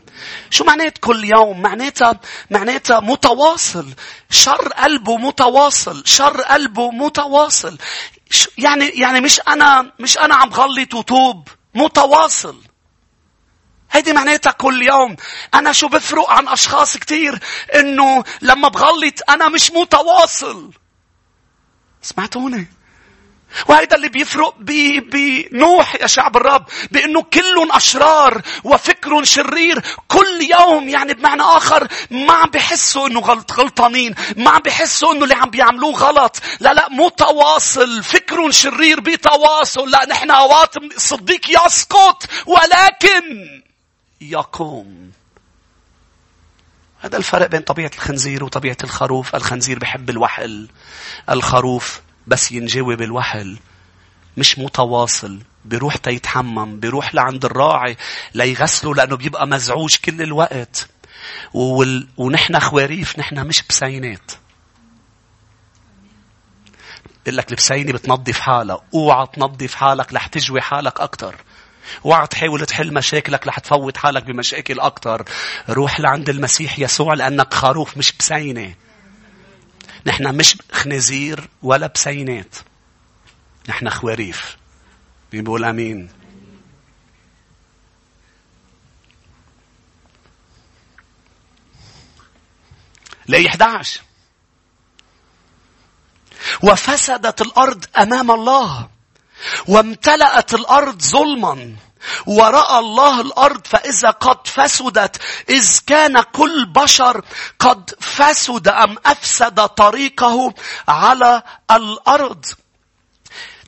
[0.51, 2.21] شو معنات كل يوم؟ معناتها
[2.51, 3.87] معناتها متواصل.
[4.31, 6.03] شر قلبه متواصل.
[6.07, 7.79] شر قلبه متواصل.
[8.59, 12.57] يعني يعني مش أنا مش أنا عم غلط وتوب متواصل.
[13.95, 15.17] هيدي معناتها كل يوم.
[15.55, 17.39] أنا شو بفرق عن أشخاص كتير
[17.75, 20.71] إنه لما بغلط أنا مش متواصل.
[22.03, 22.67] سمعتوني؟
[23.69, 31.15] وهيدا اللي بيفرق بنوح يا شعب الرب بإنه كلهم أشرار وفكر شرير كل يوم يعني
[31.15, 35.93] بمعنى آخر ما عم بحسوا إنه غلط غلطانين ما عم بحسوا إنه اللي عم بيعملوه
[35.93, 43.25] غلط لا لا متواصل فكر شرير بتواصل لا نحن اوقات الصديق يسقط ولكن
[44.31, 45.11] يقوم
[47.01, 49.35] هذا الفرق بين طبيعة الخنزير وطبيعة الخروف.
[49.35, 50.69] الخنزير بحب الوحل.
[51.31, 53.59] الخروف بس ينجوي بالوحل.
[54.37, 55.41] مش متواصل.
[55.65, 56.81] بيروح تيتحمم.
[56.81, 57.97] بيروح لعند الراعي
[58.35, 60.89] ليغسله لأنه بيبقى مزعوج كل الوقت.
[61.55, 62.09] وال...
[62.17, 64.33] ونحن خواريف نحن مش بسينات.
[67.25, 68.81] بقول لك البسينة بتنظف حالها.
[68.95, 71.35] أوعى تنظف حالك لح تجوي حالك أكتر.
[72.05, 75.25] اوعى تحاول تحل مشاكلك رح تفوت حالك بمشاكل أكتر.
[75.69, 78.75] روح لعند المسيح يسوع لأنك خروف مش بسينة.
[80.07, 82.57] نحن مش خنازير ولا بسينات.
[83.69, 84.57] نحن خواريف.
[85.33, 86.09] بيقول أمين.
[93.27, 94.01] لا 11
[96.63, 98.89] وفسدت الأرض أمام الله
[99.69, 101.77] وامتلأت الأرض ظلما
[102.27, 105.17] ورأى الله الأرض فإذا قد فسدت
[105.49, 107.25] إذ كان كل بشر
[107.59, 110.55] قد فسد أم أفسد طريقه
[110.89, 112.45] على الأرض.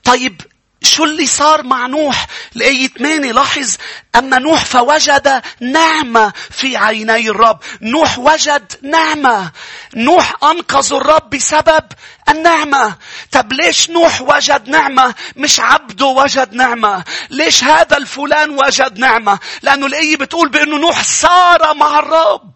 [0.05, 0.43] طيب
[0.87, 3.77] شو اللي صار مع نوح؟ الآية 8 لاحظ
[4.17, 7.59] أما نوح فوجد نعمة في عيني الرب.
[7.83, 9.53] نوح وجد نعمة.
[9.97, 11.85] نوح أنقذ الرب بسبب
[12.29, 12.97] النعمة.
[13.33, 17.05] طب ليش نوح وجد نعمة؟ مش عبده وجد نعمة.
[17.31, 22.51] ليش هذا الفلان وجد نعمة؟ لأنه الآية بتقول بأنه نوح صار مع الرب.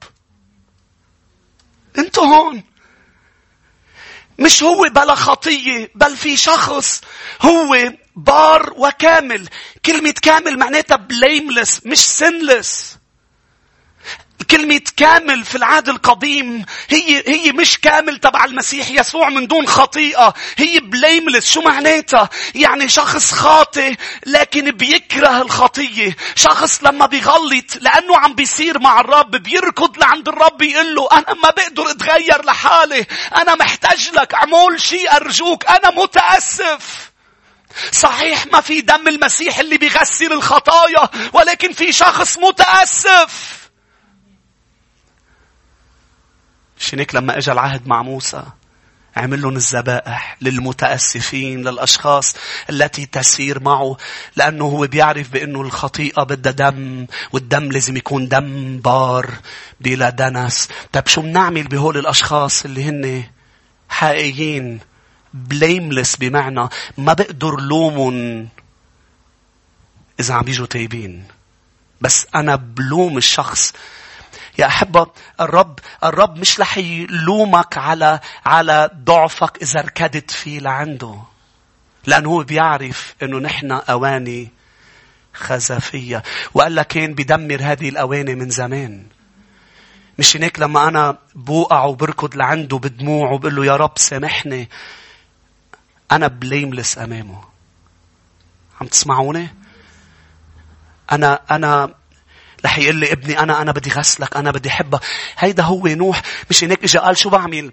[1.98, 2.70] أنتوا هون.
[4.38, 7.00] مش هو بلا خطية بل في شخص
[7.42, 7.76] هو
[8.16, 9.48] بار وكامل.
[9.86, 13.00] كلمة كامل معناتها blameless مش sinless
[14.50, 20.34] كلمة كامل في العهد القديم هي هي مش كامل تبع المسيح يسوع من دون خطيئة.
[20.56, 23.94] هي blameless شو معناتها؟ يعني شخص خاطئ
[24.26, 30.94] لكن بيكره الخطية شخص لما بيغلط لأنه عم بيصير مع الرب بيركض لعند الرب يقول
[30.94, 33.06] له أنا ما بقدر أتغير لحالي.
[33.36, 34.34] أنا محتاج لك.
[34.34, 35.66] أعمل شيء أرجوك.
[35.66, 37.09] أنا متأسف.
[37.92, 43.60] صحيح ما في دم المسيح اللي بيغسل الخطايا ولكن في شخص متأسف.
[46.92, 48.42] هيك لما اجى العهد مع موسى
[49.16, 52.34] عمل لهم الذبائح للمتأسفين للأشخاص
[52.70, 53.96] التي تسير معه
[54.36, 59.30] لأنه هو بيعرف بأنه الخطيئة بدها دم والدم لازم يكون دم بار
[59.80, 60.68] بلا دنس.
[60.92, 63.24] طيب شو بنعمل بهول الأشخاص اللي هن
[63.88, 64.80] حقيقيين؟
[65.34, 66.68] blameless بمعنى
[66.98, 68.48] ما بقدر لومهم
[70.20, 71.24] إذا عم بيجوا تايبين.
[72.00, 73.72] بس أنا بلوم الشخص
[74.58, 75.06] يا أحبة
[75.40, 81.16] الرب الرب مش رح يلومك على على ضعفك إذا ركضت فيه لعنده.
[82.06, 84.48] لأنه هو بيعرف إنه نحن أواني
[85.34, 86.22] خزفية.
[86.54, 89.06] وقال كان بدمر هذه الأواني من زمان.
[90.18, 94.68] مش هيك لما أنا بوقع وبركض لعنده بدموع وبقول له يا رب سامحني.
[96.12, 97.44] أنا بليملس أمامه.
[98.80, 99.48] عم تسمعوني؟
[101.12, 101.94] أنا أنا
[102.64, 105.00] رح يقول لي ابني أنا أنا بدي غسلك أنا بدي حبك
[105.38, 107.72] هيدا هو نوح مش هيك إجا قال شو بعمل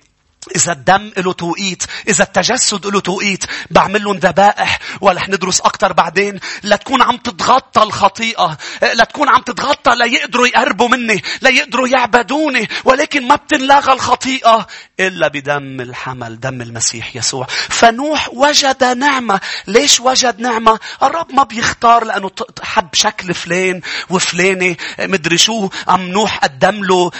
[0.56, 4.80] إذا الدم له توقيت إذا التجسد له توقيت بعمل لهم ذبائح.
[5.02, 6.39] ورح ندرس أكثر بعدين.
[6.64, 8.58] لتكون عم تتغطى الخطيئة.
[8.93, 12.70] لتكون عم تتغطى ليقدروا يقربوا مني ليقدروا يعبدوني.
[12.84, 14.68] ولكن ما بتنلغى الخطيئة
[15.00, 17.48] إلا بدم الحمل دم المسيح يسوع.
[17.70, 19.39] فنوح وجد نعمة.
[19.68, 22.32] ليش وجد نعمة؟ الرب ما بيختار لأنه
[22.64, 24.76] حب شكل فلان وفلانة.
[25.00, 27.12] مدري شو؟ أم نوح قدم له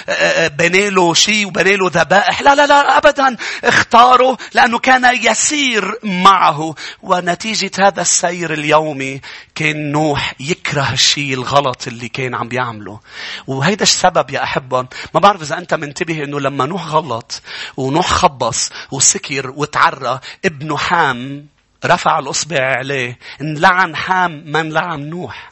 [0.48, 2.42] بناله شيء وبناله ذبائح.
[2.42, 3.17] لا لا لا أبدا.
[3.20, 6.76] أبدا اختاره لأنه كان يسير معه.
[7.02, 9.22] ونتيجة هذا السير اليومي
[9.56, 13.00] كان نوح يكره الشيء الغلط اللي كان عم بيعمله.
[13.48, 17.42] وهيدا السبب يا أحبا ما بعرف إذا أنت منتبه إنه لما نوح غلط
[17.78, 21.48] ونوح خبص وسكر وتعرى ابنه حام
[21.86, 23.20] رفع الأصبع عليه.
[23.42, 25.52] انلعن حام من لعن نوح؟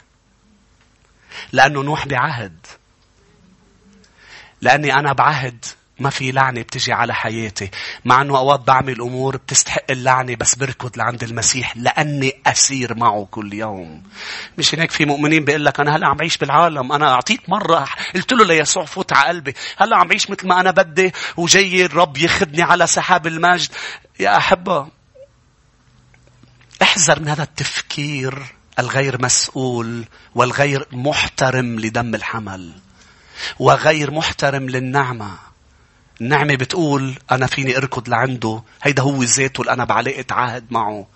[1.52, 2.66] لأنه نوح بعهد.
[4.60, 5.64] لأني أنا بعهد.
[5.98, 7.70] ما في لعنة بتجي على حياتي.
[8.04, 13.54] مع أنه أوقات بعمل أمور بتستحق اللعنة بس بركض لعند المسيح لأني أسير معه كل
[13.54, 14.02] يوم.
[14.58, 16.92] مش هناك في مؤمنين بيقول لك أنا هلأ عم بعيش بالعالم.
[16.92, 19.54] أنا أعطيت مرة قلت له ليسوع فوت على قلبي.
[19.76, 23.68] هلأ عم بعيش مثل ما أنا بدي وجاي الرب يخدني على سحاب المجد.
[24.20, 24.88] يا أحبة
[26.82, 28.42] احذر من هذا التفكير
[28.78, 32.72] الغير مسؤول والغير محترم لدم الحمل
[33.58, 35.30] وغير محترم للنعمة
[36.20, 38.62] النعمة بتقول أنا فيني أركض لعنده.
[38.82, 41.06] هيدا هو ذاته اللي أنا بعلاقة عهد معه.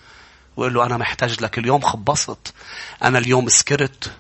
[0.57, 1.59] وقول له أنا محتاج لك.
[1.59, 2.55] اليوم خبصت.
[3.03, 4.13] أنا اليوم سكرت.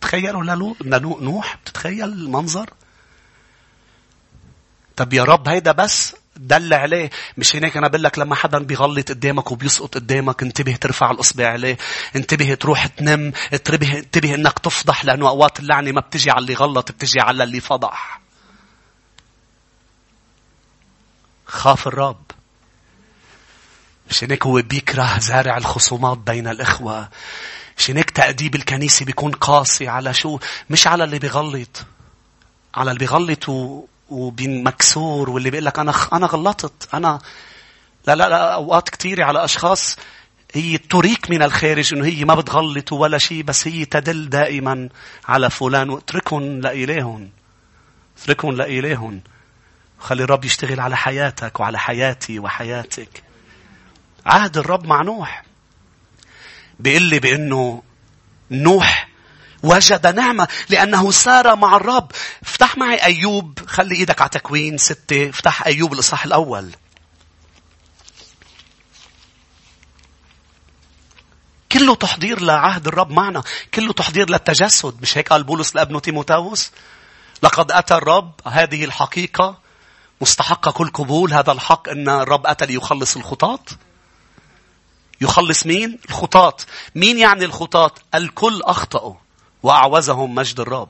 [0.00, 1.18] تخيلوا لنو...
[1.20, 2.70] نوح بتتخيل المنظر؟
[4.96, 9.08] طب يا رب هيدا بس دل عليه مش هناك أنا بقول لك لما حدا بيغلط
[9.08, 11.78] قدامك وبيسقط قدامك انتبه ترفع الأصبع عليه
[12.16, 16.92] انتبه تروح تنم انتبه انتبه إنك تفضح لأنه أوقات اللعنة ما بتجي على اللي غلط
[16.92, 18.20] بتجي على اللي فضح
[21.50, 22.22] خاف الرب.
[24.10, 27.08] مش هيك هو بيكره زارع الخصومات بين الإخوة.
[27.78, 30.38] مش هيك تأديب الكنيسة بيكون قاسي على شو؟
[30.70, 31.84] مش على اللي بيغلط.
[32.74, 33.84] على اللي بيغلط و...
[34.10, 36.94] وبينمكسور واللي بيقول لك أنا أنا غلطت.
[36.94, 37.18] أنا
[38.06, 39.96] لا لا لا أوقات كثيرة على أشخاص
[40.54, 44.88] هي تريك من الخارج إنه هي ما بتغلط ولا شيء بس هي تدل دائما
[45.28, 47.30] على فلان واتركهم لإلههم.
[48.22, 49.20] اتركهم لإلههم.
[50.00, 53.22] خلي الرب يشتغل على حياتك وعلى حياتي وحياتك.
[54.26, 55.44] عهد الرب مع نوح.
[56.78, 57.82] بيقول لي بأنه
[58.50, 59.08] نوح
[59.62, 62.12] وجد نعمة لأنه سار مع الرب.
[62.42, 63.58] افتح معي أيوب.
[63.66, 65.28] خلي إيدك على تكوين ستة.
[65.28, 66.70] افتح أيوب الإصحاح الأول.
[71.72, 73.42] كله تحضير لعهد الرب معنا.
[73.74, 75.02] كله تحضير للتجسد.
[75.02, 76.72] مش هيك قال بولس لابنه تيموتاوس؟
[77.42, 79.69] لقد أتى الرب هذه الحقيقة
[80.20, 83.68] مستحقة كل قبول هذا الحق أن الرب أتى ليخلص الخطاط؟
[85.20, 86.66] يخلص مين؟ الخطاط.
[86.94, 89.14] مين يعني الخطاط؟ الكل أخطأوا
[89.62, 90.88] وأعوزهم مجد الرب.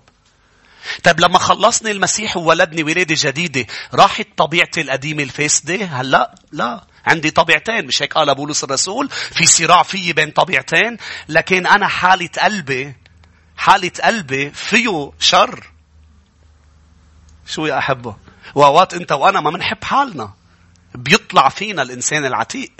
[1.04, 6.84] طيب لما خلصني المسيح وولدني ولادة جديدة راحت طبيعتي القديمة الفاسدة؟ هلا لا.
[7.06, 10.96] عندي طبيعتين مش هيك قال بولس الرسول؟ في صراع فيي بين طبيعتين
[11.28, 12.94] لكن أنا حالة قلبي
[13.56, 15.70] حالة قلبي فيه شر.
[17.46, 18.16] شو يا أحبه؟
[18.54, 20.32] وأوقات أنت وأنا ما بنحب حالنا.
[20.94, 22.72] بيطلع فينا الإنسان العتيق.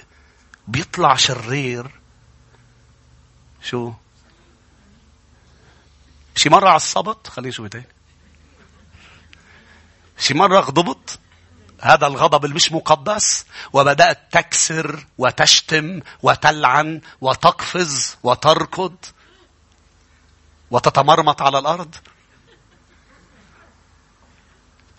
[0.69, 1.91] بيطلع شرير.
[3.63, 3.93] شو؟
[6.35, 7.87] شي مرة عصبت خليني نشوف تاني.
[10.19, 11.19] شي مرة غضبت
[11.83, 18.95] هذا الغضب المش مقدس وبدأت تكسر وتشتم وتلعن وتقفز وتركض
[20.71, 21.95] وتتمرمط على الأرض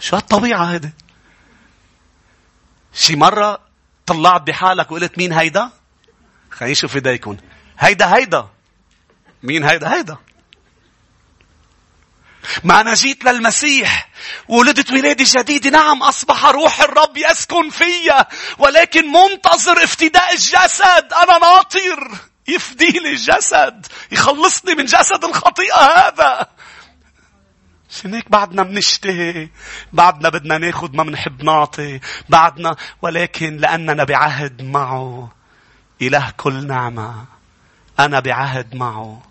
[0.01, 0.89] شو هالطبيعة هيدي؟
[2.93, 3.59] شي مرة
[4.05, 5.69] طلعت بحالك وقلت مين هيدا؟
[6.51, 7.37] خلينا نشوف ايديكم.
[7.79, 8.47] هيدا هيدا.
[9.43, 10.17] مين هيدا؟ هيدا.
[12.63, 14.09] ما أنا جيت للمسيح
[14.47, 18.27] ولدت ولادة جديدة نعم أصبح روح الرب يسكن فيا
[18.57, 22.11] ولكن منتظر افتداء الجسد أنا ناطر
[22.47, 26.47] يفدي لي الجسد يخلصني من جسد الخطيئة هذا
[28.05, 29.49] هيك بعدنا بنشتهي
[29.93, 35.31] بعدنا بدنا ناخد ما بنحب نعطي بعدنا ولكن لأننا بعهد معه.
[36.01, 37.25] إله كل نعمة.
[37.99, 39.21] أنا بعهد معه.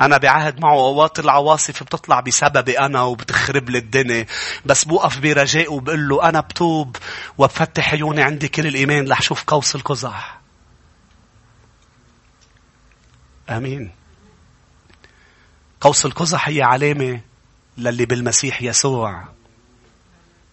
[0.00, 0.72] أنا بعهد معه.
[0.72, 4.26] أوقات العواصف بتطلع بسببي أنا وبتخرب لي الدنيا.
[4.66, 6.96] بس بوقف برجاء وبقول له أنا بتوب
[7.38, 10.40] وبفتح عيوني عندي كل الإيمان رح شوف قوس القزح.
[13.50, 13.95] آمين.
[15.80, 17.20] قوس القزح هي علامة
[17.78, 19.28] للي بالمسيح يسوع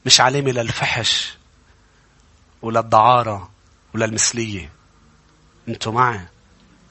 [0.05, 1.33] مش علامة للفحش
[2.61, 3.51] وللدعارة
[3.93, 4.71] وللمثلية.
[5.67, 6.27] أنتوا معي؟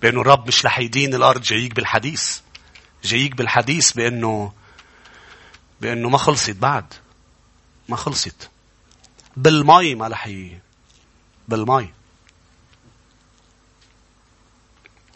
[0.03, 2.41] بأنه الرب مش رح يدين الأرض جاييك بالحديث.
[3.05, 4.53] جاييك بالحديث بأنه
[5.81, 6.95] بأنه ما خلصت بعد.
[7.89, 8.51] ما خلصت.
[9.37, 10.31] بالمي ما رح
[11.49, 11.93] بالمي.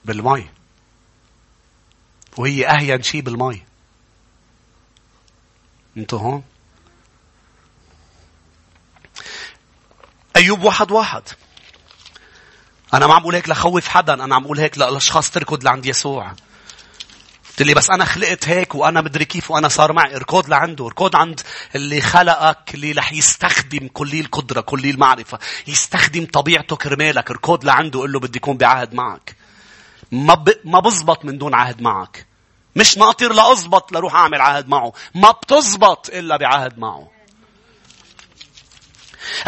[0.04, 0.48] بالمي.
[2.36, 3.62] وهي أهين شيء بالمي
[5.96, 6.42] أنتوا هون؟
[10.36, 11.22] أيوب واحد واحد.
[12.94, 16.32] أنا ما عم بقول هيك لخوف حدا أنا عم بقول هيك للأشخاص تركض لعند يسوع.
[17.48, 21.16] قلت لي بس أنا خلقت هيك وأنا مدري كيف وأنا صار معي اركض لعنده اركض
[21.16, 21.40] عند
[21.74, 25.38] اللي خلقك اللي رح يستخدم كلي القدرة كلي المعرفة.
[25.66, 29.36] يستخدم طبيعته كرمالك اركض لعنده قل له بدي يكون بعهد معك.
[30.12, 30.52] ما ب...
[30.64, 32.25] ما بزبط من دون عهد معك.
[32.76, 34.92] مش ناطر لأزبط لروح أعمل عهد معه.
[35.14, 37.08] ما بتزبط إلا بعهد معه.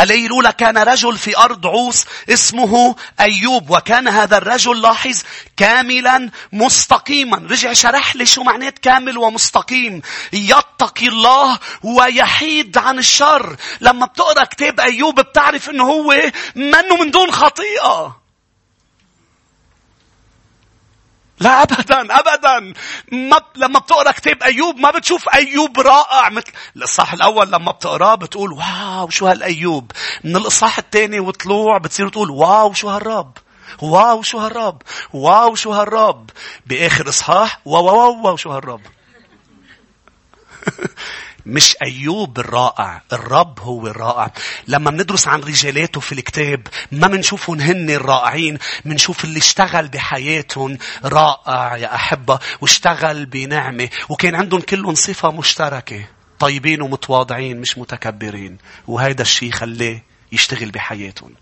[0.01, 5.23] الأولى كان رجل في أرض عوس اسمه أيوب وكان هذا الرجل لاحظ
[5.57, 7.37] كاملا مستقيما.
[7.51, 10.03] رجع شرح لي شو معنات كامل ومستقيم.
[10.33, 13.57] يتقي الله ويحيد عن الشر.
[13.81, 18.28] لما بتقرأ كتاب أيوب بتعرف أنه هو منه من دون خطيئة.
[21.41, 22.75] لا أبدا أبدا.
[23.13, 28.53] ما لما بتقرأ كتاب أيوب ما بتشوف أيوب رائع مثل الإصحاح الأول لما بتقرأه بتقول
[28.53, 29.93] واو شو هالأيوب.
[30.25, 33.33] من الإصحاح الثاني وطلوع بتصير تقول واو شو هالرب.
[33.83, 34.83] wow شو هالرب.
[35.13, 36.31] wow شو هالرب.
[36.67, 38.81] بآخر إصحاح wow wow wow شو هالرب.
[41.49, 44.33] مش أيوب الرائع الرب هو الرائع.
[44.69, 51.77] لما بندرس عن رجالاته في الكتاب ما بنشوفهم هن الرائعين بنشوف اللي اشتغل بحياتهم رائع
[51.77, 56.05] يا أحبة واشتغل بنعمة وكان عندهم كلهم صفة مشتركة.
[56.39, 58.59] طيبين ومتواضعين مش متكبرين.
[58.87, 60.01] وهذا الشيء خلاه
[60.33, 61.35] يشتغل بحياتهم.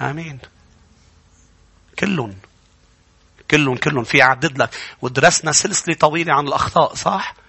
[0.00, 0.38] آمين.
[1.98, 2.34] كلهم.
[3.50, 4.04] كلهم كلهم.
[4.04, 4.70] في عدد لك.
[5.02, 7.43] ودرسنا سلسلة طويلة عن الأخطاء صح؟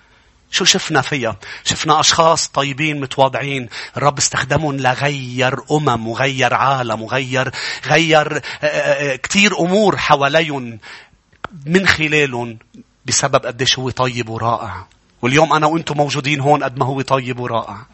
[0.55, 7.51] شو شفنا فيها؟ شفنا أشخاص طيبين متواضعين الرب استخدمهم لغير أمم وغير عالم وغير
[7.85, 10.79] غير آه، آه، آه، كتير أمور حواليهم
[11.65, 12.57] من خلالهم
[13.05, 14.87] بسبب قديش هو طيب ورائع.
[15.21, 17.85] واليوم أنا وأنتم موجودين هون قد ما هو طيب ورائع.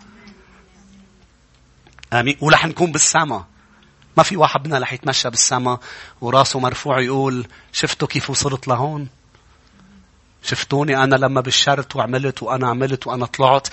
[2.13, 2.37] آمين.
[2.41, 3.45] ورح نكون بالسما.
[4.17, 5.77] ما في واحد منا رح يتمشى بالسما
[6.21, 9.07] وراسه مرفوع يقول شفتوا كيف وصلت لهون؟
[10.43, 13.67] شفتوني أنا لما بشرت وعملت وأنا عملت وأنا طلعت؟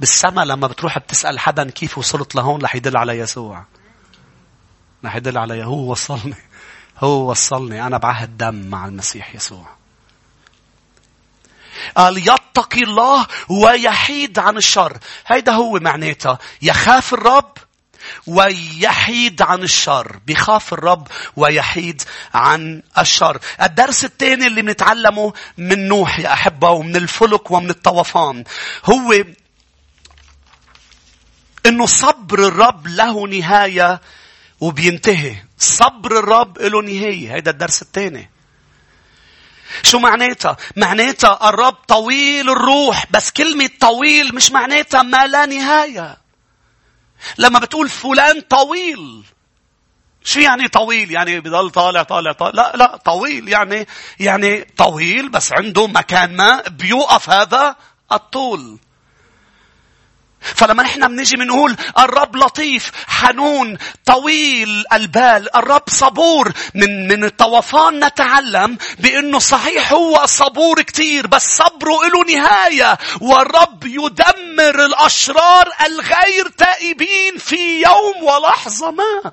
[0.00, 3.64] بالسما لما بتروح بتسأل حدا كيف وصلت لهون رح يدل على يسوع.
[5.04, 6.34] رح يدل على هو وصلني.
[6.98, 7.86] هو وصلني.
[7.86, 9.66] أنا بعهد دم مع المسيح يسوع.
[11.96, 14.98] قال يتقي الله ويحيد عن الشر.
[15.26, 16.38] هيدا هو معناتها.
[16.62, 17.52] يخاف الرب
[18.26, 20.20] ويحيد عن الشر.
[20.26, 22.02] بيخاف الرب ويحيد
[22.34, 23.38] عن الشر.
[23.62, 28.44] الدرس الثاني اللي بنتعلمه من نوح يا أحبة ومن الفلك ومن الطوفان
[28.84, 29.24] هو
[31.66, 34.00] إنه صبر الرب له نهاية
[34.60, 35.36] وبينتهي.
[35.58, 37.34] صبر الرب له نهاية.
[37.34, 38.30] هيدا الدرس الثاني
[39.82, 46.18] شو معناتها؟ معناتها الرب طويل الروح بس كلمة طويل مش معناتها ما لا نهاية.
[47.38, 49.24] لما بتقول فلان طويل
[50.24, 53.86] شو يعني طويل؟ يعني بضل طالع طالع طالع لا لا طويل يعني
[54.20, 57.76] يعني طويل بس عنده مكان ما بيوقف هذا
[58.12, 58.78] الطول.
[60.40, 68.78] فلما نحن بنيجي بنقول الرب لطيف حنون طويل البال الرب صبور من من الطوفان نتعلم
[68.98, 77.82] بأنه صحيح هو صبور كتير بس صبره له نهاية والرب يدمر الأشرار الغير تائبين في
[77.82, 79.32] يوم ولحظة ما.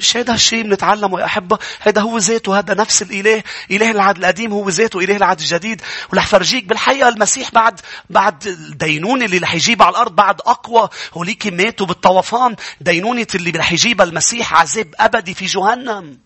[0.00, 1.58] مش هذا الشيء بنتعلمه يا أحبة.
[1.80, 3.42] هذا هو ذاته هذا نفس الإله.
[3.70, 5.82] إله العهد القديم هو ذاته إله العهد الجديد.
[6.12, 7.80] ورح فرجيك بالحقيقة المسيح بعد
[8.10, 12.56] بعد الدينونة اللي رح يجيبها على الأرض بعد أقوى هوليك ماتوا بالطوفان.
[12.80, 16.18] دينونة اللي رح يجيبها المسيح عذاب أبدي في جهنم.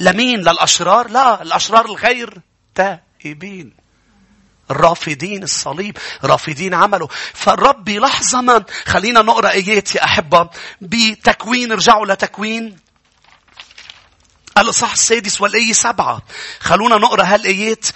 [0.00, 2.40] لمين؟ للأشرار؟ لا الأشرار الغير
[2.74, 3.79] تائبين.
[4.70, 7.08] الرافضين الصليب رافضين عمله.
[7.34, 10.50] فالرب لحظة ما خلينا نقرأ آيات يا أحبة.
[10.80, 12.76] بتكوين رجعوا لتكوين.
[14.58, 16.22] الإصحاح السادس والآية سبعة.
[16.60, 17.86] خلونا نقرأ هالآيات.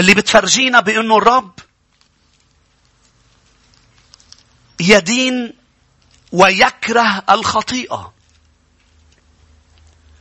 [0.00, 1.52] اللي بتفرجينا بأنه الرب
[4.80, 5.54] يدين
[6.32, 8.12] ويكره الخطيئة.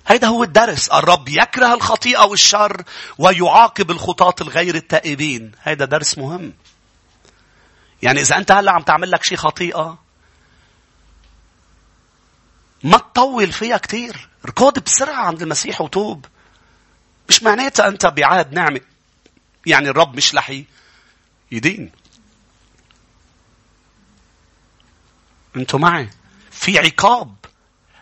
[0.05, 0.89] هذا هو الدرس.
[0.89, 2.83] الرب يكره الخطيئة والشر
[3.17, 5.51] ويعاقب الخطاة الغير التائبين.
[5.61, 6.53] هذا درس مهم.
[8.01, 9.99] يعني إذا أنت هلأ عم تعمل لك شيء خطيئة
[12.83, 14.29] ما تطول فيها كتير.
[14.45, 16.25] ركض بسرعة عند المسيح وتوب.
[17.29, 18.81] مش معناتها أنت بعهد نعمة
[19.65, 20.65] يعني الرب مش لحي
[21.51, 21.91] يدين.
[25.55, 26.09] أنتوا معي؟
[26.51, 27.35] في عقاب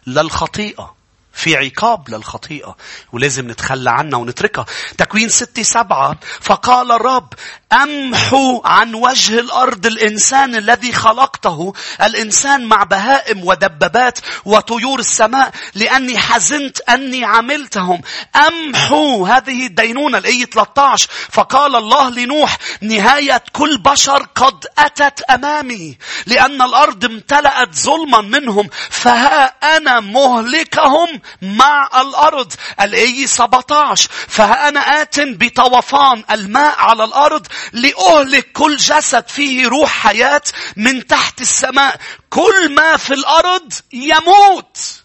[0.07, 0.98] للخطيئة.
[1.39, 2.75] في عقاب للخطيئة
[3.13, 4.65] ولازم نتخلى عنها ونتركها.
[4.97, 7.33] تكوين ستة سبعة فقال الرب
[7.73, 11.73] أمحو عن وجه الأرض الإنسان الذي خلقته.
[12.01, 18.01] الإنسان مع بهائم ودبابات وطيور السماء لأني حزنت أني عملتهم.
[18.35, 26.61] أمحو هذه الدينونة الآية 13 فقال الله لنوح نهاية كل بشر قد أتت أمامي لأن
[26.61, 29.45] الأرض امتلأت ظلما منهم فها
[29.77, 31.21] أنا مهلكهم.
[31.41, 32.53] مع الأرض.
[32.81, 40.41] الآية 17 فأنا آت بطوفان الماء على الأرض لأهلك كل جسد فيه روح حياة
[40.75, 41.99] من تحت السماء.
[42.29, 45.01] كل ما في الأرض يموت.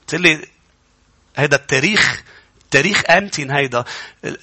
[0.00, 0.48] قلت لي
[1.36, 2.22] هذا التاريخ
[2.70, 3.84] تاريخ أمتين هيدا.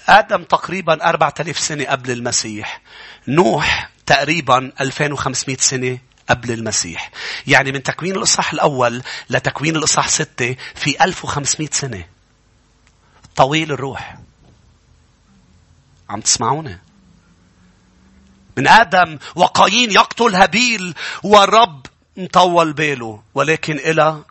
[0.07, 2.81] آدم تقريبا 4000 سنة قبل المسيح.
[3.27, 5.97] نوح تقريبا 2500 سنة
[6.29, 7.11] قبل المسيح.
[7.47, 12.03] يعني من تكوين الإصحاح الأول لتكوين الإصحاح ستة في 1500 سنة.
[13.35, 14.17] طويل الروح.
[16.09, 16.79] عم تسمعوني؟
[18.57, 21.85] من آدم وقايين يقتل هابيل والرب
[22.17, 24.21] مطول باله ولكن إلى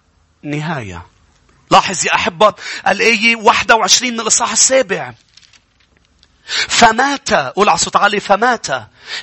[0.43, 1.07] نهاية.
[1.71, 2.55] لاحظ يا أحبة
[2.89, 5.15] الآية 21 من الإصحاح السابع.
[6.69, 8.67] فمات قول على صوت عالي فمات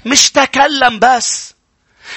[0.05, 1.52] مش تكلم بس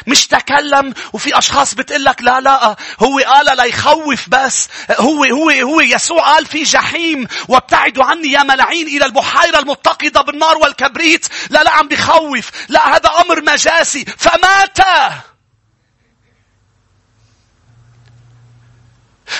[0.06, 4.68] مش تكلم وفي أشخاص بتقول لك لا لا هو قال ليخوف بس.
[4.90, 10.58] هو هو هو يسوع قال في جحيم وابتعدوا عني يا ملاعين إلى البحيرة المتقدة بالنار
[10.58, 11.26] والكبريت.
[11.50, 12.50] لا لا عم بخوف.
[12.68, 14.04] لا هذا أمر مجاسي.
[14.04, 14.78] فمات.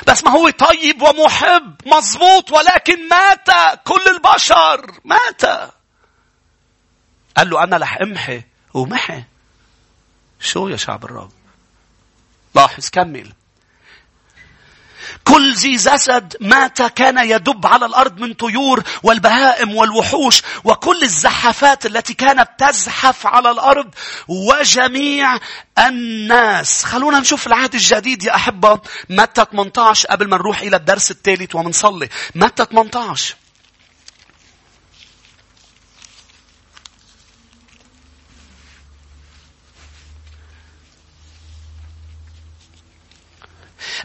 [0.06, 3.48] بس ما هو طيب ومحب مظبوط ولكن مات.
[3.84, 5.44] كل البشر مات.
[7.36, 8.42] قال له أنا رح امحي
[8.74, 9.24] ومحي.
[10.40, 11.30] شو يا شعب الرب؟
[12.54, 13.32] لاحظ كمل.
[15.24, 22.14] كل ذي جسد مات كان يدب على الأرض من طيور والبهائم والوحوش وكل الزحافات التي
[22.14, 23.94] كانت تزحف على الأرض
[24.28, 25.38] وجميع
[25.78, 26.84] الناس.
[26.84, 28.80] خلونا نشوف العهد الجديد يا أحبة.
[29.10, 32.08] متى 18 قبل ما نروح إلى الدرس الثالث ومنصلي.
[32.34, 33.36] متى 18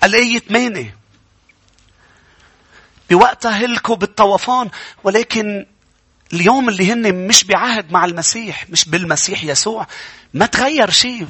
[0.03, 0.95] الآية 8
[3.09, 4.69] بوقتها هلكوا بالطوفان
[5.03, 5.65] ولكن
[6.33, 9.87] اليوم اللي هن مش بعهد مع المسيح مش بالمسيح يسوع.
[10.33, 11.27] ما تغير شيء.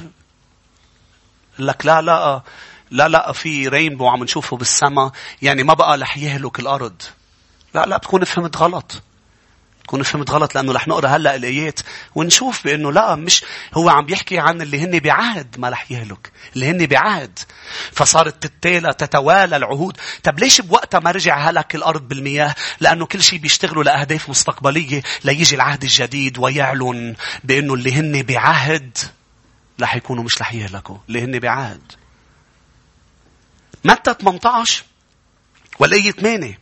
[1.58, 2.42] لك لا لا
[2.90, 5.12] لا لا في رينبو عم نشوفه بالسماء.
[5.42, 7.02] يعني ما بقى رح يهلك الأرض.
[7.74, 9.02] لا لا بتكون فهمت غلط.
[9.92, 11.80] تكون فهمت غلط لأنه رح نقرأ هلأ الآيات
[12.14, 16.70] ونشوف بأنه لا مش هو عم بيحكي عن اللي هن بعهد ما رح يهلك اللي
[16.70, 17.38] هن بعهد.
[17.92, 19.96] فصارت تتالى تتوالى العهود.
[20.22, 25.54] طب ليش بوقتها ما رجع هلك الأرض بالمياه؟ لأنه كل شيء بيشتغلوا لأهداف مستقبلية ليجي
[25.54, 27.14] العهد الجديد ويعلن
[27.44, 28.98] بأنه اللي هن بعهد
[29.80, 31.92] رح يكونوا مش رح يهلكوا اللي هن بعهد.
[33.84, 34.84] متى 18
[35.78, 36.61] والآية 8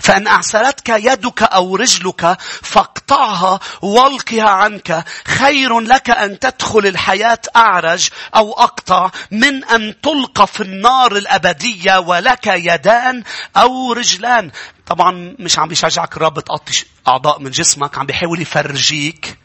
[0.00, 5.04] فإن أعسرتك يدك أو رجلك فاقطعها وألقها عنك.
[5.24, 12.46] خير لك أن تدخل الحياة أعرج أو أقطع من أن تلقى في النار الأبدية ولك
[12.46, 13.22] يدان
[13.56, 14.50] أو رجلان.
[14.86, 19.41] طبعا مش عم بيشجعك الرب تقطش أعضاء من جسمك عم بيحاول يفرجيك.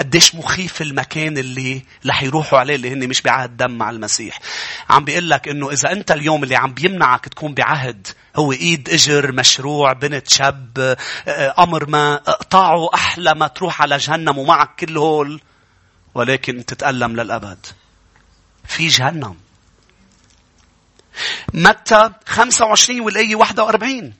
[0.00, 4.38] قديش مخيف المكان اللي رح يروحوا عليه اللي هن مش بعهد دم مع المسيح.
[4.90, 9.32] عم بيقول لك إنه إذا أنت اليوم اللي عم بيمنعك تكون بعهد هو إيد إجر
[9.32, 10.96] مشروع بنت شاب
[11.58, 15.40] أمر ما اقطعه أحلى ما تروح على جهنم ومعك كل هول
[16.14, 17.66] ولكن تتألم للأبد.
[18.64, 19.36] في جهنم.
[21.54, 24.12] متى 25 والآية 41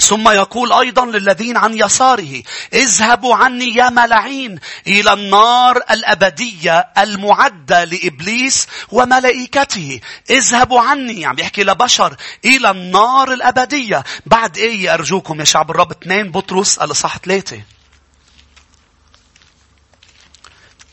[0.00, 8.66] ثم يقول أيضا للذين عن يساره اذهبوا عني يا ملعين إلى النار الأبدية المعدة لإبليس
[8.88, 10.00] وملائكته.
[10.30, 14.04] اذهبوا عني يعني بيحكي لبشر إلى النار الأبدية.
[14.26, 17.62] بعد إيه أرجوكم يا شعب الرب؟ اثنين بطرس الإصحاح ثلاثة.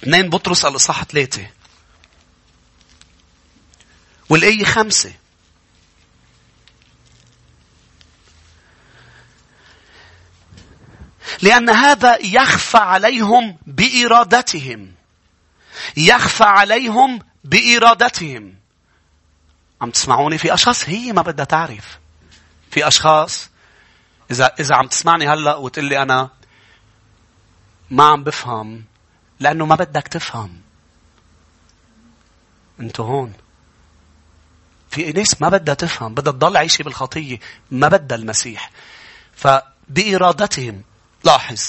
[0.03, 1.47] اثنين بطرس الإصحاح ثلاثة.
[4.29, 5.11] والآية خمسة.
[11.41, 14.91] لأن هذا يخفى عليهم بإرادتهم.
[15.97, 18.55] يخفى عليهم بإرادتهم.
[19.81, 21.99] عم تسمعوني في أشخاص هي ما بدها تعرف.
[22.71, 23.49] في أشخاص
[24.31, 26.29] إذا إذا عم تسمعني هلأ وتقول لي أنا
[27.91, 28.83] ما عم بفهم
[29.39, 30.61] لأنه ما بدك تفهم.
[32.79, 33.33] أنتوا هون.
[34.95, 37.39] في ناس ما بدها تفهم بدها تضل عايشة بالخطية
[37.71, 38.71] ما بدها المسيح
[39.35, 40.83] فبإرادتهم
[41.25, 41.59] لاحظ.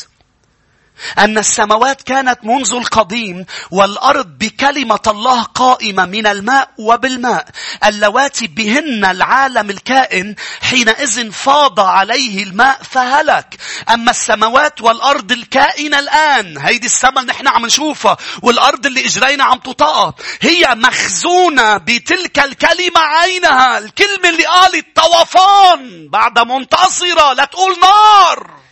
[1.18, 7.46] أن السماوات كانت منذ القديم والأرض بكلمة الله قائمة من الماء وبالماء.
[7.84, 13.56] اللواتي بهن العالم الكائن حينئذ فاض عليه الماء فهلك.
[13.90, 19.58] أما السماوات والأرض الكائنة الآن هيدي السماء اللي نحن عم نشوفها والأرض اللي إجرينا عم
[19.58, 28.65] تطأ هي مخزونة بتلك الكلمة عينها الكلمة اللي قالت طوفان بعد منتصرة لا تقول نار.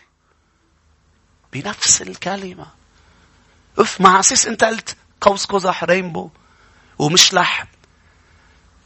[1.55, 2.67] بنفس الكلمة.
[3.79, 6.31] أف مع أساس أنت قلت قوس قزح رينبو
[6.99, 7.67] ومش لحم.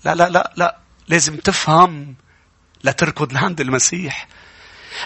[0.05, 2.15] لا لا لا لا لازم تفهم
[2.83, 4.29] لا تركض لعند المسيح.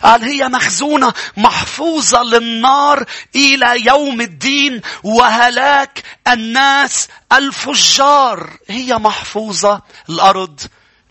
[0.02, 3.04] قال هي مخزونة محفوظة للنار
[3.36, 8.58] إلى يوم الدين وهلاك الناس الفجار.
[8.68, 10.60] هي محفوظة الأرض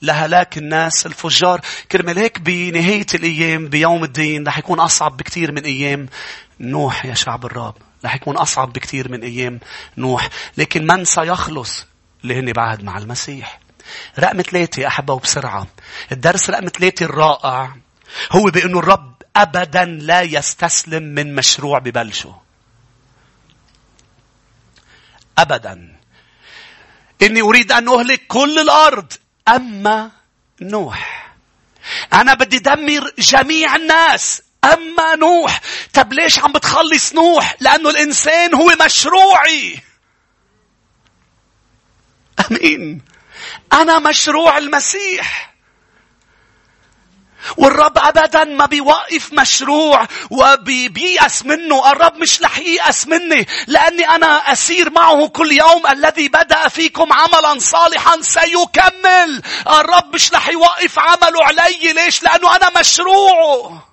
[0.01, 6.09] لهلاك الناس الفجار كرمال هيك بنهاية الأيام بيوم الدين رح يكون أصعب بكثير من أيام
[6.59, 7.75] نوح يا شعب الرب
[8.05, 9.59] رح يكون أصعب بكثير من أيام
[9.97, 10.29] نوح.
[10.57, 11.85] لكن من سيخلص؟
[12.23, 13.59] اللي هن بعد مع المسيح.
[14.19, 15.67] رقم ثلاثة أحبة بسرعة
[16.11, 17.75] الدرس رقم ثلاثة الرائع
[18.31, 22.41] هو بأنه الرب أبدا لا يستسلم من مشروع ببلشه.
[25.37, 25.97] أبدا.
[27.21, 29.13] إني أريد أن أهلك كل الأرض.
[29.51, 30.11] أما
[30.61, 31.31] نوح.
[32.13, 34.41] أنا بدي دمر جميع الناس.
[34.63, 35.61] أما نوح.
[35.93, 39.81] طب ليش عم بتخلص نوح؟ لأنه الإنسان هو مشروعي.
[42.51, 43.01] أمين.
[43.73, 45.50] أنا مشروع المسيح.
[47.57, 51.91] والرب أبدا ما بيوقف مشروع وبييأس منه.
[51.91, 55.87] الرب مش رح ييأس مني لأني أنا أسير معه كل يوم.
[55.87, 59.41] الذي بدأ فيكم عملا صالحا سيكمل.
[59.67, 61.93] الرب مش رح يوقف عمله علي.
[61.93, 63.90] ليش؟ لأنه أنا مشروعه.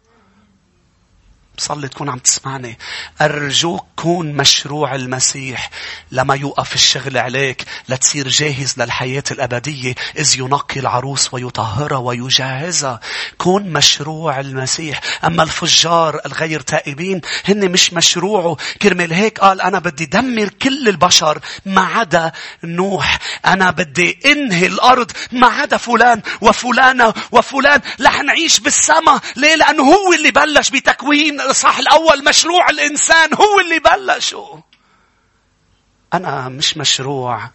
[1.59, 2.79] بصلي تكون عم تسمعني.
[3.21, 5.71] أرجوك كون مشروع المسيح
[6.13, 13.01] لما يوقف الشغل عليك لتصير جاهز للحياة الأبدية إذ ينقي العروس ويطهرها ويجهزها.
[13.39, 15.01] كون مشروع المسيح.
[15.25, 21.39] أما الفجار الغير تائبين هن مش مشروعه كرمال هيك قال أنا بدي دمر كل البشر
[21.67, 22.33] ما عدا
[22.65, 23.19] نوح.
[23.47, 27.81] أنا بدي إنهي الأرض ما عدا فلان وفلانة وفلان.
[28.01, 29.21] رح نعيش بالسما.
[29.37, 34.63] ليه؟ لأنه هو اللي بلش بتكوين الإصحاح الأول مشروع الإنسان هو اللي بلشه.
[36.15, 37.51] أنا مش مشروع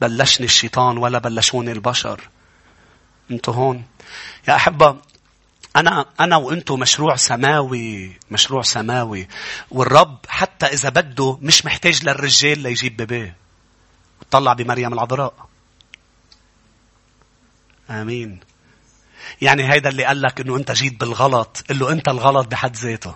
[0.00, 2.20] بلشني الشيطان ولا بلشوني البشر.
[3.30, 3.84] أنتوا هون.
[4.48, 4.96] يا أحبة
[5.76, 9.28] أنا أنا وأنتوا مشروع سماوي مشروع سماوي
[9.70, 13.36] والرب حتى إذا بده مش محتاج للرجال ليجيب بيبيه.
[14.30, 15.34] طلع بمريم العذراء.
[17.90, 18.40] آمين.
[19.40, 23.14] يعني هيدا اللي قال لك إنه أنت جيت بالغلط قل له أنت الغلط بحد ذاته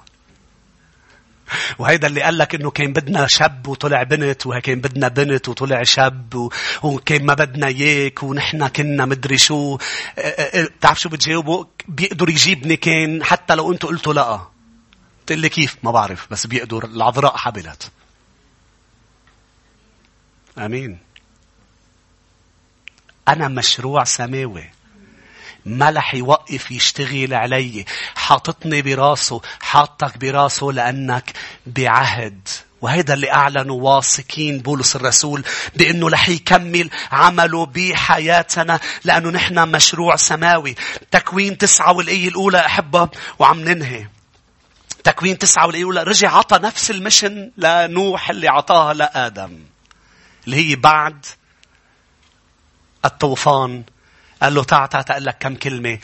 [1.78, 6.34] وهيدا اللي قال لك إنه كان بدنا شاب وطلع بنت وكان بدنا بنت وطلع شاب
[6.34, 6.50] و...
[6.82, 9.78] وكان ما بدنا إياك ونحن كنا مدري شو.
[10.54, 14.40] بتعرف شو بتجاوبوا بيقدر يجيبني كان حتى لو أنتوا قلتوا لأ.
[15.24, 16.84] بتقول لي كيف؟ ما بعرف بس بيقدر.
[16.84, 17.90] العذراء حبلت.
[20.58, 20.98] آمين.
[23.28, 24.77] أنا مشروع سماوي.
[25.68, 27.84] ما رح يوقف يشتغل علي.
[28.16, 31.32] حاططني براسه حاطك براسه لأنك
[31.66, 32.48] بعهد.
[32.80, 35.44] وهذا اللي أعلنوا واثقين بولس الرسول
[35.76, 40.74] بأنه رح يكمل عمله بحياتنا لأنه نحن مشروع سماوي.
[41.10, 44.06] تكوين تسعة والآية الأولى أحبها وعم ننهي.
[45.04, 49.58] تكوين تسعة والآية الأولى رجع عطى نفس المشن لنوح اللي عطاها لآدم
[50.46, 51.26] اللي هي بعد
[53.04, 53.84] الطوفان
[54.42, 55.98] قال له تعال تعال أقول لك كم كلمة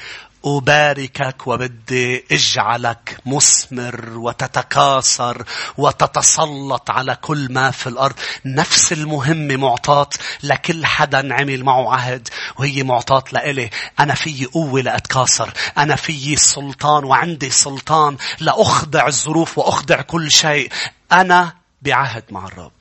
[0.45, 5.45] أباركك وبدي أجعلك مثمر وتتكاثر
[5.78, 8.14] وتتسلط على كل ما في الأرض.
[8.45, 10.09] نفس المهمة معطاة
[10.43, 13.70] لكل حدا عمل معه عهد وهي معطاة لإلي.
[14.01, 15.53] أنا في قوة لأتكاثر.
[15.78, 20.72] أنا في سلطان وعندي سلطان لأخضع الظروف وأخضع كل شيء.
[21.12, 22.72] أنا بعهد مع الرب.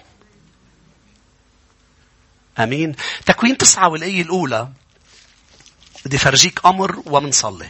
[2.59, 2.95] أمين.
[3.25, 4.67] تكوين تسعة والآية الأولى
[6.05, 7.67] بدي فرجيك أمر ومنصلي.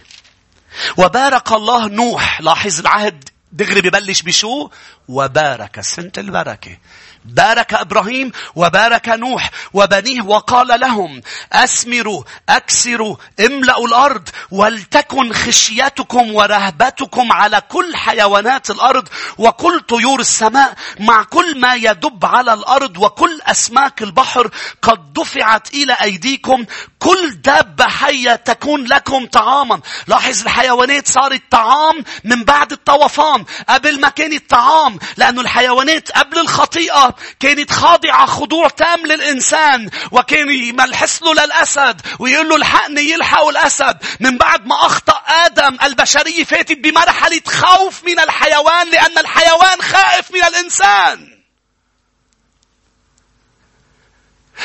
[0.98, 2.42] وبارك الله نوح.
[2.42, 4.70] لاحظ العهد دغري ببلش بشو؟
[5.08, 6.78] وبارك سنة البركة.
[7.26, 11.22] بارك إبراهيم وبارك نوح وبنيه وقال لهم
[11.54, 21.24] أسمروا أكسروا املأوا الأرض ولتكن خشيتكم ورهبتكم على كل حيوانات الأرض وكل طيور السماء مع
[21.24, 24.50] كل ما يدب على الأرض وكل أسماك البحر
[24.82, 26.66] قد دفعت إلى أيديكم
[27.00, 34.10] كل دابة حية تكون لكم طعاما لاحظ الحيوانات صارت طعام من بعد الطوفان قبل ما
[34.10, 42.02] كانت طعام لأنه الحيوانات قبل الخطيئة كانت خاضعة خضوع تام للإنسان وكان يملحس له للأسد
[42.20, 43.98] ويقول له الحقني يلحقوا الأسد.
[44.20, 50.44] من بعد ما أخطأ آدم البشرية فاتت بمرحلة خوف من الحيوان لأن الحيوان خائف من
[50.44, 51.34] الإنسان.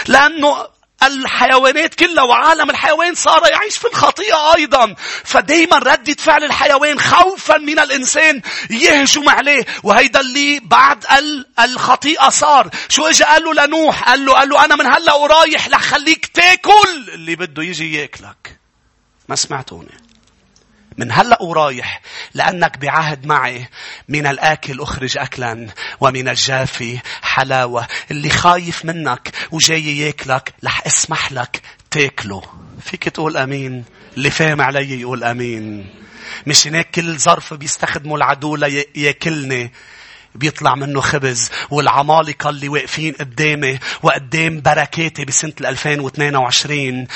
[0.06, 4.94] لأنه الحيوانات كلها وعالم الحيوان صار يعيش في الخطيئة أيضا.
[5.24, 9.66] فدايما ردة فعل الحيوان خوفا من الإنسان يهجم عليه.
[9.82, 11.04] وهيدا اللي بعد
[11.60, 12.70] الخطيئة صار.
[12.88, 14.08] شو اجى قال له لنوح.
[14.08, 17.08] قال له قال له أنا من هلأ ورايح لخليك تاكل.
[17.14, 18.58] اللي بده يجي ياكلك.
[19.28, 20.07] ما سمعتوني
[20.98, 22.00] من هلأ ورايح
[22.34, 23.68] لأنك بعهد معي.
[24.08, 25.66] من الآكل أخرج أكلا
[26.00, 27.86] ومن الجافي حلاوة.
[28.10, 32.42] اللي خايف منك وجاي ياكلك رح اسمح لك تاكله.
[32.80, 33.84] فيك تقول أمين.
[34.16, 35.86] اللي فاهم علي يقول أمين.
[36.46, 39.72] مش هناك كل ظرف بيستخدموا العدو لياكلني.
[40.34, 47.06] بيطلع منه خبز والعمالقة اللي واقفين قدامي وقدام بركاتي بسنة 2022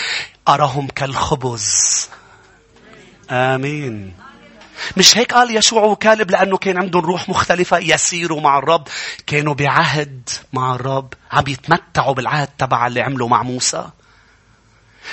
[0.48, 2.08] أراهم كالخبز.
[3.30, 4.12] آمين.
[4.96, 8.88] مش هيك قال يشوع وكالب لأنه كان عندهم روح مختلفة؟ يسيروا مع الرب.
[9.26, 11.14] كانوا بعهد مع الرب.
[11.32, 13.84] عم يتمتعوا بالعهد تبع اللي عملوا مع موسى.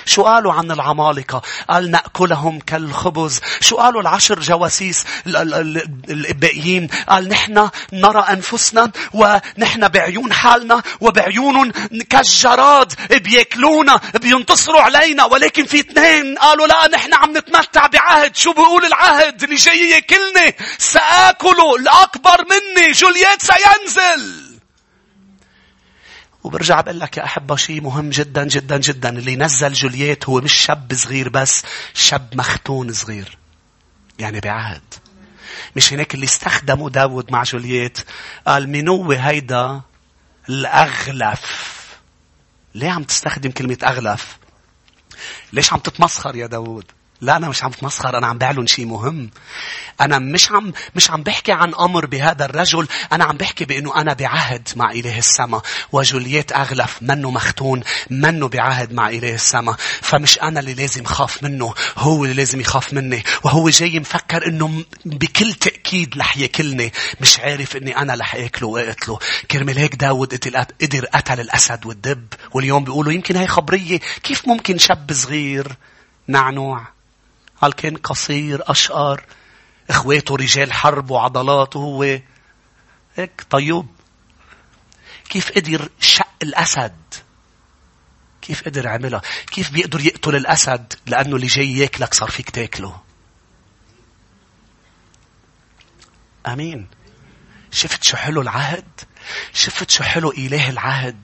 [0.05, 3.39] شو قالوا عن العمالقة؟ قال نأكلهم كالخبز.
[3.61, 5.05] شو قالوا العشر جواسيس
[6.09, 11.71] الباقيين؟ قال نحن نرى أنفسنا ونحن بعيون حالنا وبعيونهم
[12.09, 18.35] كالجراد بياكلونا بينتصروا علينا ولكن في اثنين قالوا لا نحن عم نتمتع بعهد.
[18.35, 24.48] شو بيقول العهد اللي جاي ياكلني؟ سآكله الأكبر مني جولييت سينزل.
[26.49, 29.09] وبرجع بقول لك يا أحبة شيء مهم جدا جدا جدا.
[29.09, 31.63] اللي نزل جولييت هو مش شاب صغير بس.
[31.93, 33.37] شاب مختون صغير.
[34.19, 34.81] يعني بعهد.
[35.75, 37.97] مش هناك اللي استخدموا داود مع جولييت.
[38.47, 39.81] قال منو هيدا
[40.49, 41.69] الأغلف.
[42.75, 44.37] ليه عم تستخدم كلمة أغلف؟
[45.53, 46.85] ليش عم تتمسخر يا داود؟
[47.21, 49.29] لا أنا مش عم بتمسخر أنا عم بعلن شيء مهم.
[50.01, 54.13] أنا مش عم مش عم بحكي عن أمر بهذا الرجل أنا عم بحكي بأنه أنا
[54.13, 55.61] بعهد مع إله السماء
[55.91, 61.73] وجولييت أغلف منه مختون منه بعهد مع إله السماء فمش أنا اللي لازم خاف منه
[61.97, 63.23] هو اللي لازم يخاف مني.
[63.43, 66.91] وهو جاي مفكر أنه بكل تأكيد رح ياكلني.
[67.21, 69.19] مش عارف أني أنا رح أكله وأقتله.
[69.51, 70.33] كرمال هيك داود
[70.81, 72.27] قدر قتل الأسد والدب.
[72.51, 73.99] واليوم بيقولوا يمكن هي خبرية.
[74.23, 75.67] كيف ممكن شاب صغير
[76.27, 76.98] نعنوع
[77.61, 79.23] قال كان قصير أشقر
[79.89, 82.19] إخواته رجال حرب وعضلات وهو
[83.15, 83.87] هيك طيوب.
[85.29, 86.95] كيف قدر شق الأسد؟
[88.41, 93.01] كيف قدر عملها؟ كيف بيقدر يقتل الأسد؟ لأنه اللي جاي ياكلك صار فيك تاكله.
[96.47, 96.87] أمين.
[97.71, 98.85] شفت شو حلو العهد؟
[99.53, 101.23] شفت شو حلو إله العهد؟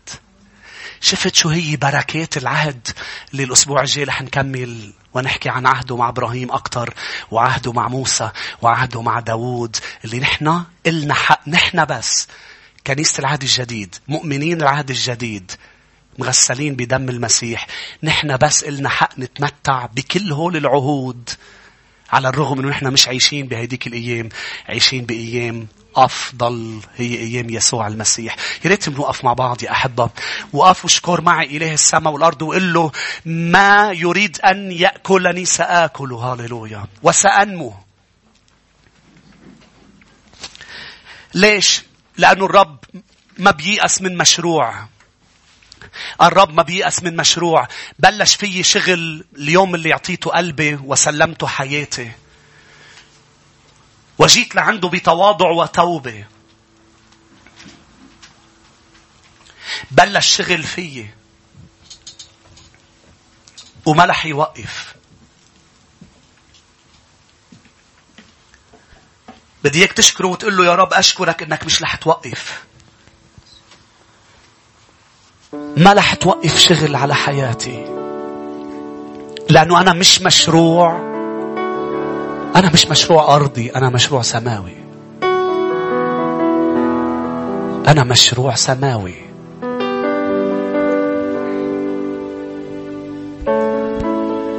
[1.01, 2.87] شفت شو هي بركات العهد؟
[3.31, 6.93] اللي الأسبوع الجاي رح نكمل ونحكي عن عهده مع إبراهيم أكتر
[7.31, 8.29] وعهده مع موسى
[8.61, 12.27] وعهده مع داوود اللي نحن إلنا حق نحن بس.
[12.87, 15.51] كنيسة العهد الجديد مؤمنين العهد الجديد
[16.19, 17.67] مغسلين بدم المسيح.
[18.03, 21.29] نحن بس إلنا حق نتمتع بكل هول العهود
[22.11, 24.29] على الرغم إنه نحن مش عايشين بهديك الأيام
[24.69, 28.35] عايشين بأيام أفضل هي أيام يسوع المسيح.
[28.65, 30.09] يا ريت بنوقف مع بعض يا أحبة.
[30.53, 32.91] وقف واشكر معي إله السماء والأرض وقل له
[33.25, 36.13] ما يريد أن يأكلني سآكل.
[36.13, 37.73] هاليلويا وسأنمو.
[41.33, 41.83] ليش؟
[42.17, 42.79] لأنه الرب
[43.37, 44.87] ما بييأس من مشروع.
[46.21, 47.67] الرب ما بيأس من مشروع.
[47.99, 52.11] بلش فيي شغل اليوم اللي أعطيته قلبي وسلمته حياتي.
[54.19, 56.25] وجيت لعنده بتواضع وتوبة.
[59.91, 61.09] بلش شغل فيي.
[63.85, 64.95] وما رح يوقف.
[69.63, 72.63] بدي إياك تشكره وتقول له يا رب أشكرك إنك مش رح توقف.
[75.53, 77.85] ما رح توقف شغل على حياتي.
[79.49, 81.14] لأنه أنا مش مشروع.
[82.55, 84.75] أنا مش مشروع أرضي أنا مشروع سماوي.
[87.87, 89.15] أنا مشروع سماوي.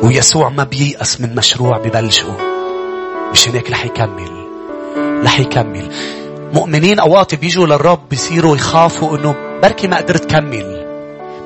[0.02, 2.36] ويسوع ما بييأس من مشروع ببلشه.
[3.32, 4.46] مش هيك رح يكمل.
[5.24, 5.90] رح يكمل.
[6.54, 10.86] مؤمنين أوقات بيجوا للرب بيصيروا يخافوا إنه بركي ما قدرت كمل.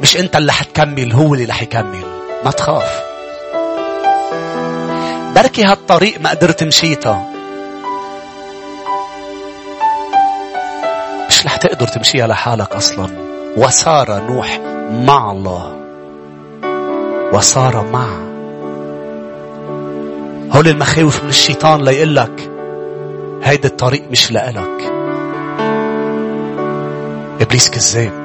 [0.03, 2.05] مش أنت اللي حتكمل هو اللي رح يكمل.
[2.45, 3.10] ما تخاف.
[5.35, 7.27] بركي هالطريق ما قدرت مشيتها.
[11.29, 13.11] مش رح تقدر تمشيها لحالك أصلا.
[13.57, 14.61] وصار نوح
[14.91, 15.77] مع الله
[17.33, 18.07] وصار مع.
[20.53, 22.51] هول المخاوف من الشيطان ليقول لك
[23.43, 24.93] هيدا الطريق مش لإلك.
[27.41, 28.25] إبليس كذاب.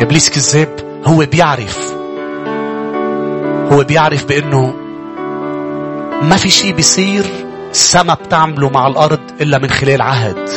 [0.00, 1.94] إبليس كذاب هو بيعرف.
[3.72, 4.83] هو بيعرف بأنه
[6.22, 7.24] ما في شيء بيصير
[7.70, 10.48] السما بتعمله مع الأرض إلا من خلال عهد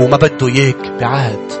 [0.00, 1.52] وما بده إياك بعهد.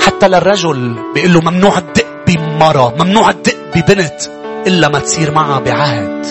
[0.00, 4.20] حتى للرجل بيقول له ممنوع تدق بمرة ممنوع تدق ببنت
[4.66, 6.26] إلا ما تصير معها بعهد.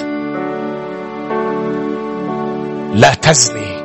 [2.95, 3.77] لا تزني.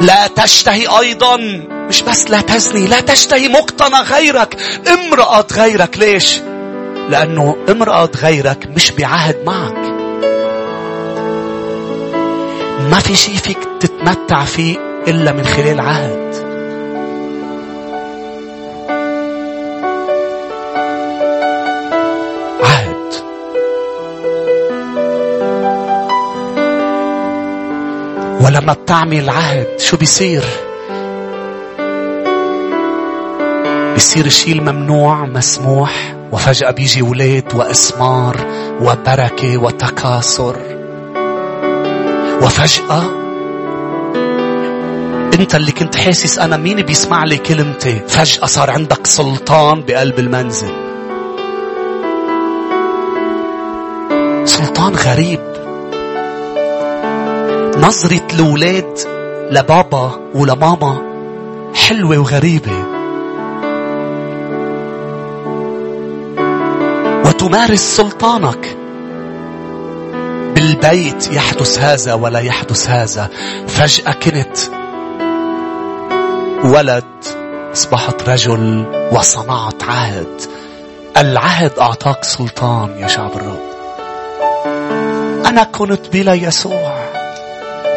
[0.00, 1.36] لا تشتهي أيضا.
[1.88, 4.56] مش بس لا تزني لا تشتهي مقتنى غيرك
[4.88, 5.98] امرأة غيرك.
[5.98, 6.40] ليش؟
[7.08, 9.90] لأنه امرأة غيرك مش بعهد معك.
[12.90, 14.76] ما في شيء فيك تتمتع فيه
[15.08, 16.30] إلا من خلال عهد.
[22.62, 23.10] عهد.
[28.40, 30.44] ولما بتعمل عهد شو بيصير؟
[33.94, 36.19] بيصير الشيء الممنوع مسموح.
[36.32, 38.36] وفجأة بيجي ولاد وإسمار
[38.80, 40.56] وبركة وتكاثر.
[42.42, 43.02] وفجأة
[45.40, 50.72] انت اللي كنت حاسس أنا مين بيسمع لي كلمتي؟ فجأة صار عندك سلطان بقلب المنزل.
[54.44, 55.40] سلطان غريب.
[57.76, 58.98] نظرة الأولاد
[59.50, 61.02] لبابا ولماما
[61.74, 62.79] حلوة وغريبة.
[67.42, 68.76] وتمارس سلطانك.
[70.54, 73.30] بالبيت يحدث هذا ولا يحدث هذا.
[73.68, 74.58] فجأة كنت
[76.64, 77.04] ولد
[77.72, 80.40] أصبحت رجل وصنعت عهد.
[81.16, 83.70] العهد أعطاك سلطان يا شعب الرب.
[85.46, 87.10] أنا كنت بلا يسوع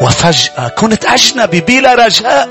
[0.02, 2.50] وفجأة كنت أجنبي بلا رجاء.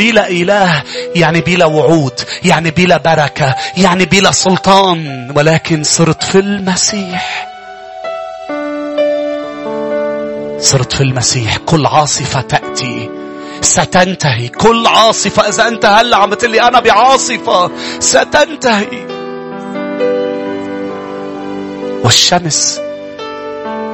[0.00, 0.82] بلا إله
[1.14, 5.32] يعني بلا وعود يعني بلا بركة يعني بلا سلطان.
[5.36, 7.48] ولكن صرت في المسيح.
[10.58, 11.56] صرت في المسيح.
[11.56, 13.10] كل عاصفة تأتي.
[13.60, 14.48] ستنتهي.
[14.48, 19.06] كل عاصفة إذا أنت هلأ عم تقول أنا بعاصفة ستنتهي.
[22.04, 22.80] والشمس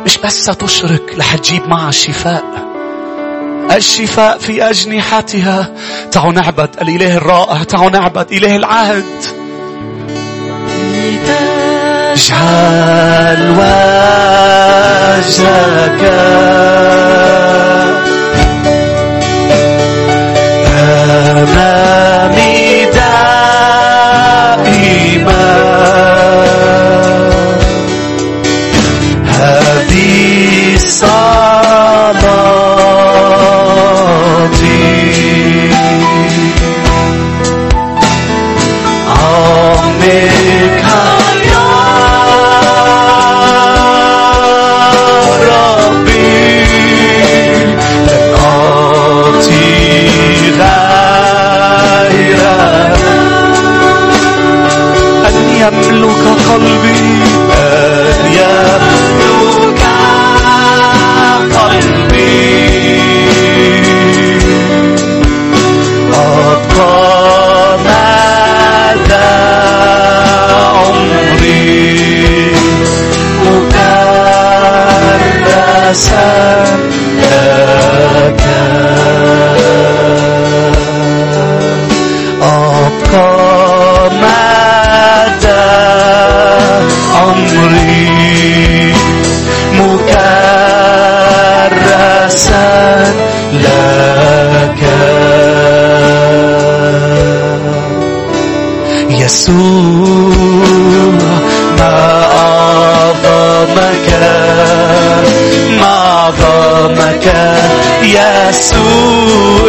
[0.05, 2.76] مش بس ستشرق رح تجيب معها الشفاء.
[3.73, 5.71] الشفاء في أجنحتها.
[6.13, 9.05] تعالوا نعبد الإله الرائع تعالوا نعبد إله العهد.
[12.13, 14.07] اجعل وجهك.
[21.37, 23.27] أمامي دائما.
[29.27, 31.36] هذه الصلاة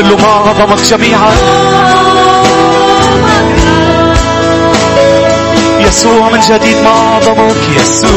[0.10, 1.32] له ما أعظمك جميعا
[5.80, 8.08] يسوع من جديد ما أعظمك يسوع.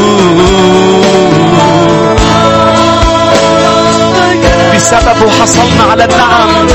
[4.75, 6.67] بسببه حصلنا على النعم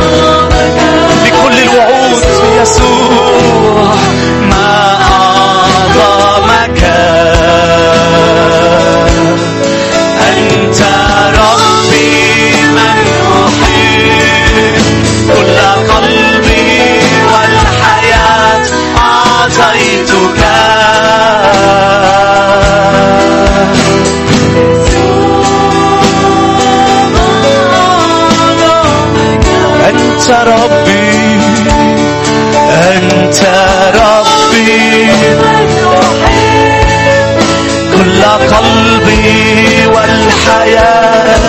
[1.24, 2.22] بكل الوعود
[2.62, 3.95] يسوع.
[30.26, 31.40] أنت ربي
[32.70, 33.40] أنت
[33.94, 35.10] ربي.
[37.94, 41.40] كل قلبي والحياة.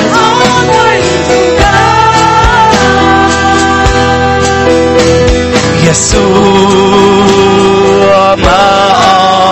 [5.83, 6.25] يسوع
[8.35, 8.93] ما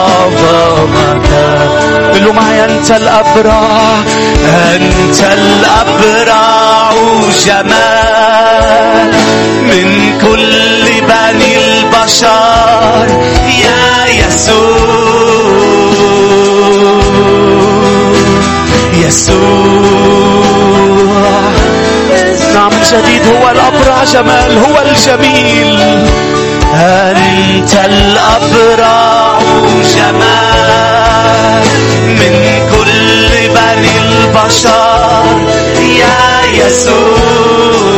[0.08, 1.30] أعظمك.
[2.14, 3.64] قل معي أنت الأبرع
[4.76, 6.92] أنت الأبرع
[7.46, 8.15] جمال.
[9.62, 9.88] من
[10.22, 13.08] كل بني البشر
[13.64, 15.56] يا يسوع.
[18.94, 19.46] يسوع.
[22.54, 25.80] نعم من جديد هو الأبرع جمال هو الجميل.
[26.74, 29.40] أنت الأبرع
[29.96, 31.64] جمال؟
[32.08, 32.34] من
[32.72, 35.24] كل بني البشر
[36.00, 37.95] يا يسوع.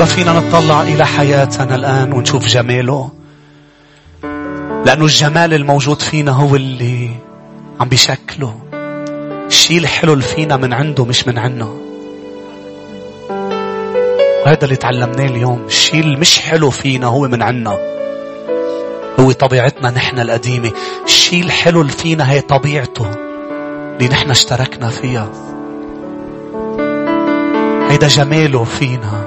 [0.00, 3.10] أحبة فينا نطلع إلى حياتنا الآن ونشوف جماله.
[4.86, 7.10] لأنه الجمال الموجود فينا هو اللي
[7.80, 8.54] عم بيشكله.
[9.46, 11.68] الشيء الحلو اللي فينا من عنده مش من عنا
[14.44, 15.64] وهذا اللي تعلمناه اليوم.
[15.66, 17.78] الشيء اللي مش حلو فينا هو من عنا
[19.20, 20.72] هو طبيعتنا نحن القديمة.
[21.04, 23.10] الشيء الحلو اللي فينا هي طبيعته
[23.96, 25.30] اللي نحن اشتركنا فيها.
[27.90, 29.19] هيدا جماله فينا.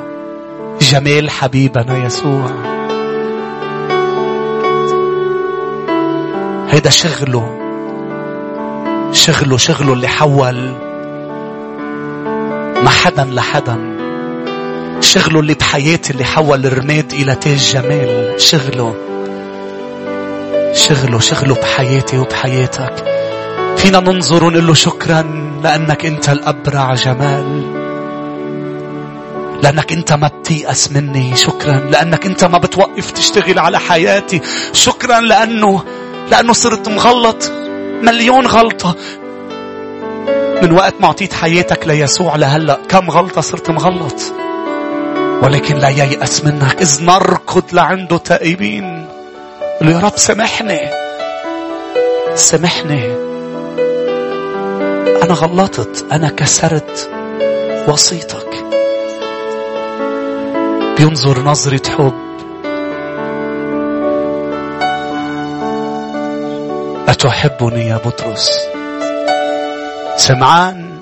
[0.84, 2.52] جمال حبيبنا يسوع.
[6.70, 7.60] هيدا شغله
[9.12, 10.74] شغله شغله اللي حول
[12.84, 13.78] ما حدا لحدا.
[15.02, 18.96] شغله اللي بحياتي اللي حول الرماد إلى تاج جمال شغله
[20.74, 22.94] شغله شغله بحياتي وبحياتك.
[23.78, 25.22] فينا ننظر ونقول له شكرا
[25.64, 27.73] لأنك أنت الأبرع جمال.
[29.64, 31.80] لأنك أنت ما بتيأس مني شكرا.
[31.92, 34.42] لأنك أنت ما بتوقف تشتغل على حياتي
[34.74, 35.20] شكرا.
[35.20, 35.84] لأنه
[36.32, 37.52] لأنه صرت مغلط
[38.02, 38.96] مليون غلطة.
[40.62, 44.34] من وقت ما أعطيت حياتك ليسوع لهلأ كم غلطة صرت مغلط.
[45.42, 46.82] ولكن لا ييأس منك.
[46.82, 49.08] إذ نركض لعنده تائبين.
[49.82, 50.80] يا رب سامحني.
[52.36, 53.16] سامحني.
[55.24, 57.10] أنا غلطت أنا كسرت
[57.88, 58.43] وصيتك
[61.04, 62.14] بينظر نظرة حب.
[67.08, 68.52] أتحبني يا بطرس؟
[70.16, 71.00] سمعان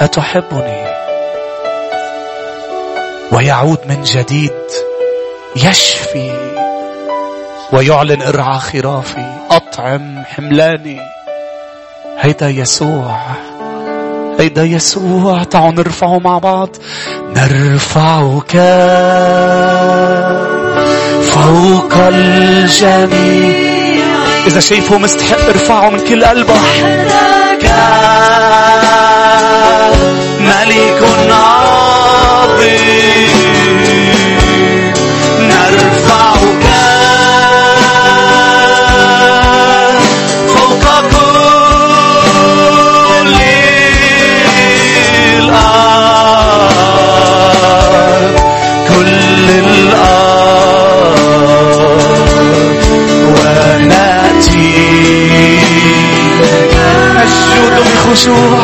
[0.00, 0.84] أتحبني؟
[3.32, 4.62] ويعود من جديد
[5.56, 6.32] يشفي.
[7.72, 11.00] ويعلن إرعى خرافي أطعم حملاني.
[12.18, 13.20] هيدا يسوع
[14.38, 16.76] هيدا يسوع تعالوا نرفعه مع بعض.
[17.36, 18.52] نرفعك
[21.22, 23.54] فوق الجميع.
[24.46, 26.54] إذا شايفه مستحق ارفعه من كل قلبك
[30.40, 30.93] ملك
[57.64, 58.58] نسجد بخشوع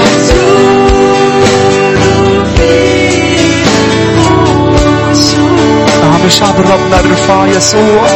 [6.29, 8.07] شعب الرب نرفع يسوع.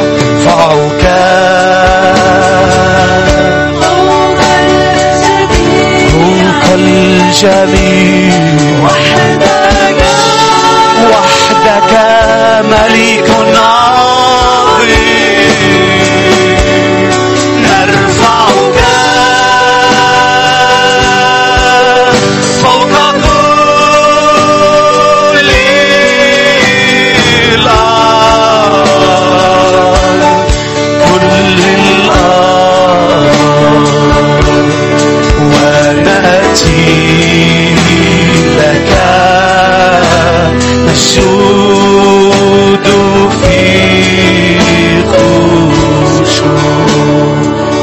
[0.45, 1.03] فوق
[6.13, 8.35] فوق الجميع.
[8.85, 10.03] وحدك
[11.11, 11.93] وحدك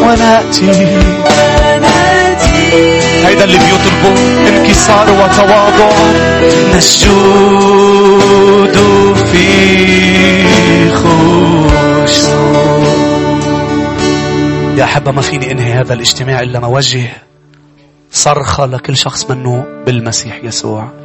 [0.02, 0.62] ملك
[3.26, 4.14] هيدا اللي بيطلبه
[4.50, 5.92] انكسار وتواضع.
[6.76, 7.12] نسجد
[9.32, 12.52] في خشوع.
[14.78, 17.10] يا أحبة ما فيني أنهي هذا الاجتماع إلا ما وجه
[18.12, 21.01] صرخة لكل شخص منه بالمسيح يسوع.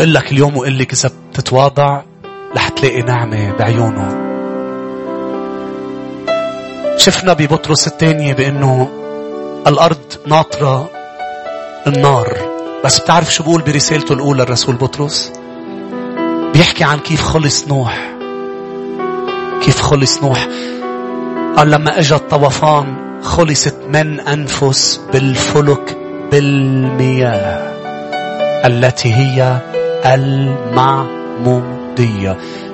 [0.00, 2.02] وقل لك اليوم وقل لك إذا بتتواضع
[2.56, 4.08] رح تلاقي نعمة بعيونه.
[6.96, 8.88] شفنا ببطرس الثانية بأنه
[9.66, 10.90] الأرض ناطرة
[11.86, 12.36] النار.
[12.84, 15.32] بس بتعرف شو بقول برسالته الأولى الرسول بطرس؟
[16.54, 17.98] بيحكي عن كيف خلص نوح.
[19.62, 20.48] كيف خلص نوح؟
[21.56, 25.98] قال لما اجى الطوفان خلصت من أنفس بالفلك
[26.32, 27.70] بالمياه
[28.66, 29.60] التي هي
[30.06, 31.78] المعمودية.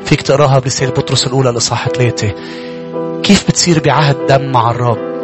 [0.04, 2.34] فيك تقراها برسالة بطرس الأولى الإصحاح ثلاثة.
[3.22, 5.16] كيف بتصير بعهد دم مع الرب؟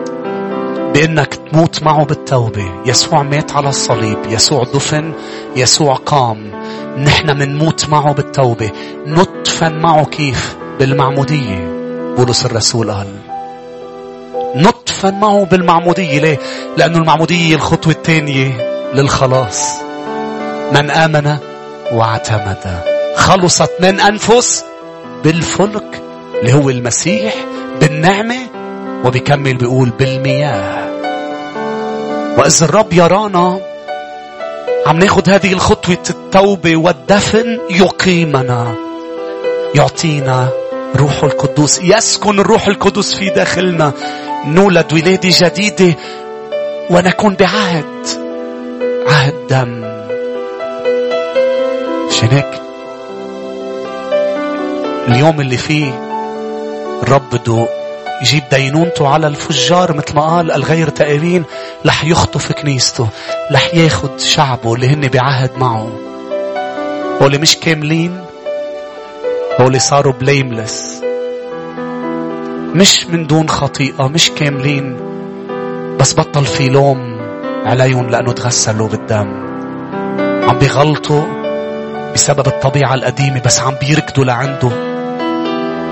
[0.94, 2.82] بأنك تموت معه بالتوبة.
[2.86, 4.18] يسوع مات على الصليب.
[4.28, 5.12] يسوع دفن.
[5.56, 6.50] يسوع قام.
[6.98, 8.70] نحن منموت معه بالتوبة.
[9.06, 11.68] نطفن معه كيف؟ بالمعمودية.
[12.16, 13.06] بولس الرسول قال
[14.54, 16.20] نطفن معه بالمعمودية.
[16.20, 16.38] ليه؟
[16.76, 18.52] لأنه المعمودية الخطوة الثانية
[18.94, 19.80] للخلاص.
[20.72, 21.36] من آمن
[21.93, 22.82] واعتمد.
[23.16, 24.64] خلصت من أنفس
[25.24, 26.02] بالفلك
[26.40, 27.35] اللي هو المسيح
[27.81, 28.39] بالنعمة
[29.05, 30.89] وبيكمل بيقول بالمياه.
[32.39, 33.60] وإذا الرب يرانا
[34.86, 38.74] عم ناخد هذه الخطوة التوبة والدفن يقيمنا
[39.74, 40.48] يعطينا
[40.97, 41.81] روح القدوس.
[41.82, 43.93] يسكن الروح القدس في داخلنا.
[44.47, 45.97] نولد ولادة جديدة
[46.90, 48.06] ونكون بعهد
[49.06, 49.91] عهد دم.
[52.23, 52.62] شنك
[55.09, 55.93] اليوم اللي فيه
[57.03, 57.69] الرب بده
[58.23, 61.44] يجيب دينونته على الفجار مثل ما قال الغير تائبين.
[61.86, 63.09] رح يخطف كنيسته
[63.53, 65.93] رح ياخد شعبه اللي هن بعهد معه.
[67.20, 68.20] واللي مش كاملين
[69.61, 71.03] واللي صاروا بليملس
[72.74, 74.97] مش من دون خطيئة مش كاملين.
[76.01, 77.20] بس بطل في لوم
[77.65, 79.43] عليهم لأنه تغسلوا بالدم.
[80.49, 81.41] عم بيغلطوا.
[82.14, 84.70] بسبب الطبيعة القديمة بس عم بيركضوا لعنده.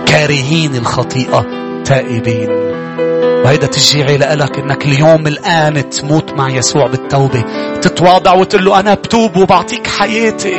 [0.06, 1.46] كارهين الخطيئة
[1.84, 2.50] تائبين.
[3.44, 7.44] وهيدا تشجيعي لك إنك اليوم الآن تموت مع يسوع بالتوبة.
[7.80, 10.56] تتواضع وتقول له أنا بتوب وبعطيك حياتي.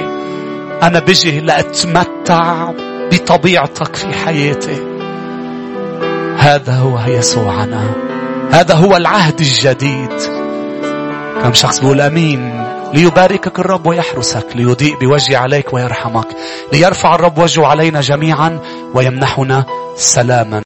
[0.83, 2.71] أنا بجي لأتمتع
[3.11, 4.77] بطبيعتك في حياتي.
[6.37, 7.89] هذا هو يسوعنا.
[8.51, 10.13] هذا هو العهد الجديد.
[11.43, 12.70] كم شخص بيقول آمين.
[12.93, 16.27] ليباركك الرب ويحرسك ليضيء بوجهه عليك ويرحمك
[16.73, 18.59] ليرفع الرب وجهه علينا جميعا
[18.93, 19.65] ويمنحنا
[19.95, 20.59] سلاما.